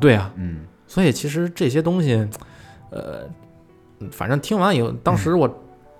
[0.00, 2.14] 对啊，嗯，所以其实这些东西，
[2.90, 3.28] 呃，
[4.00, 5.46] 嗯反正听完以后，当时我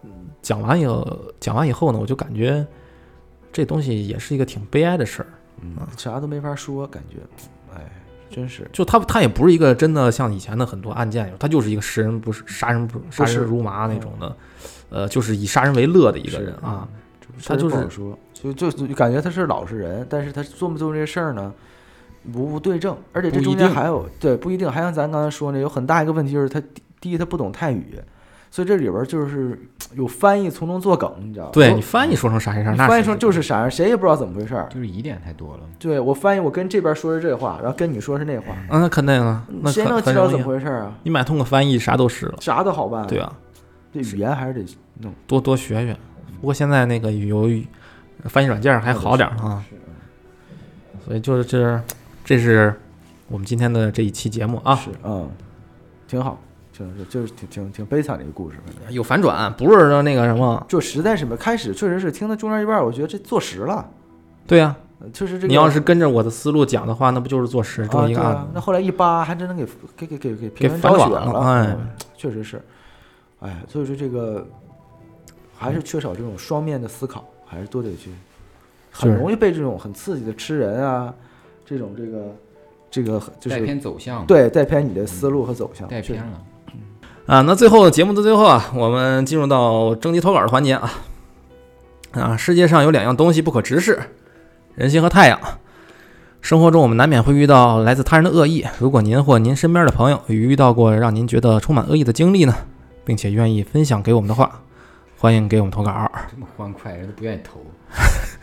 [0.02, 0.10] 嗯
[0.40, 1.06] 讲完以后
[1.38, 2.66] 讲完以后呢，我就感觉
[3.52, 5.28] 这东西也是一个挺悲哀的事儿。
[5.60, 7.18] 嗯，啥都没法说，感觉，
[7.72, 7.80] 哎，
[8.34, 8.68] 真是。
[8.72, 14.36] 就他他也不是一个真的像以前的很多案件，他就是一个食人不是杀人不杀人如麻那种的，
[14.90, 16.88] 呃，就是以杀人为乐的一个人啊。
[17.44, 21.52] 他就是所以说，就感觉他是老实人，但是他做没做这些事儿呢，
[22.32, 27.98] 不不对症，而且这中间还有对不一定，还像咱刚才说那，有很大一个问题就是他第第一他不懂泰语，
[28.54, 29.58] 所以这里边儿就是
[29.96, 31.50] 有翻译从中作梗，你知道吗？
[31.50, 34.68] 我对你翻译说成啥样，那翻译成就是啥样，谁也不知道怎么回事儿。
[34.72, 35.64] 就是疑点太多了。
[35.76, 40.44] 对我翻译，我跟这边说是这话，然后跟你说是那话，嗯，那肯定啊，那谁能知道怎么。
[40.44, 40.94] 回事儿啊？
[41.02, 43.04] 你买通个翻译，啥都是了，啥都好办。
[43.08, 43.32] 对，啊，
[43.92, 44.64] 这语言还是得
[45.00, 45.12] 弄。
[45.26, 45.96] 多多学学。
[46.40, 47.66] 不过现在那个有语
[48.26, 49.74] 翻译软件还好点儿啊，是
[51.04, 51.82] 所以就是这，
[52.24, 52.72] 这是
[53.26, 55.28] 我们今天的这一期节目啊，是嗯，
[56.06, 56.38] 挺好，
[56.76, 63.88] 就是就是挺挺挺悲惨的一个故事，反正有反转，不是说那个什么，就实在是没开始确实是听到中间一半，我觉得这坐实了，
[64.44, 68.38] 对呀、呃确实这个你要是跟着我的思路讲的话，那不就是坐实这啊么一个案子？
[68.38, 69.64] 对啊那后来一扒还真能给
[69.96, 72.60] 给给给给给反转了哎嗯确实是，
[73.40, 74.44] 哎，所以说这个
[75.56, 78.10] 还是缺少这种双面的思考，还是多得去，
[78.90, 81.14] 很容易被这种很刺激的吃人啊，
[81.64, 82.36] 这种这个
[82.90, 86.42] 这个就是带偏走向，，对带偏你的思路和走向，带偏了。
[87.26, 90.92] 啊，那最后节目的最后啊，我们进入到征集投稿的环节啊。
[92.12, 93.98] 啊，世界上有两样东西不可直视，
[94.74, 95.40] 人心和太阳。
[96.42, 98.66] 生活中我们难免会遇到来自他人的恶意。
[98.78, 102.54] 如果您或您身边的朋友有遇到过让您觉得充满恶意的经历呢，
[103.06, 104.60] 并且愿意分享给我们的话，
[105.16, 105.90] 欢迎给我们投稿，
[106.30, 107.58] 这么欢快，人都不愿意投。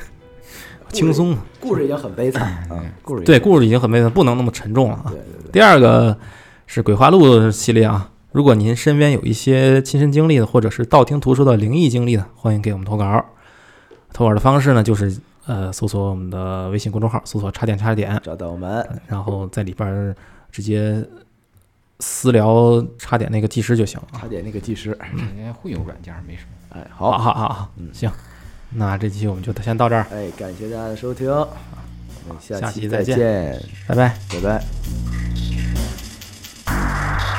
[0.90, 1.38] 轻松。
[1.60, 5.06] 故事已经很悲惨啊，故事对，故事已经很悲惨，不能那么沉重了啊。
[5.10, 6.18] 对对对，第二个
[6.66, 8.10] 是鬼话录系列啊。
[8.32, 13.26] 如果您身边有一些亲身经历的，或者是道听途说的灵异经历的，欢迎给我们投稿。
[14.14, 20.16] 投稿的方式呢，就是呃，搜索我们的微信公众号，搜索“插点插点找到我们，”，然后在里边儿
[20.52, 21.06] 直接
[22.00, 24.00] 私聊插点那个技师就行。
[24.14, 26.50] 差点那个技师，人家会有软件，没什么。
[26.80, 28.10] 哎，好，好，好，好，好，行，
[28.70, 34.18] 那这期我们就先到这儿，哎，感谢大家的收听，我们下下期再期再见见，拜拜。
[34.30, 34.40] 拜
[36.66, 37.31] 拜。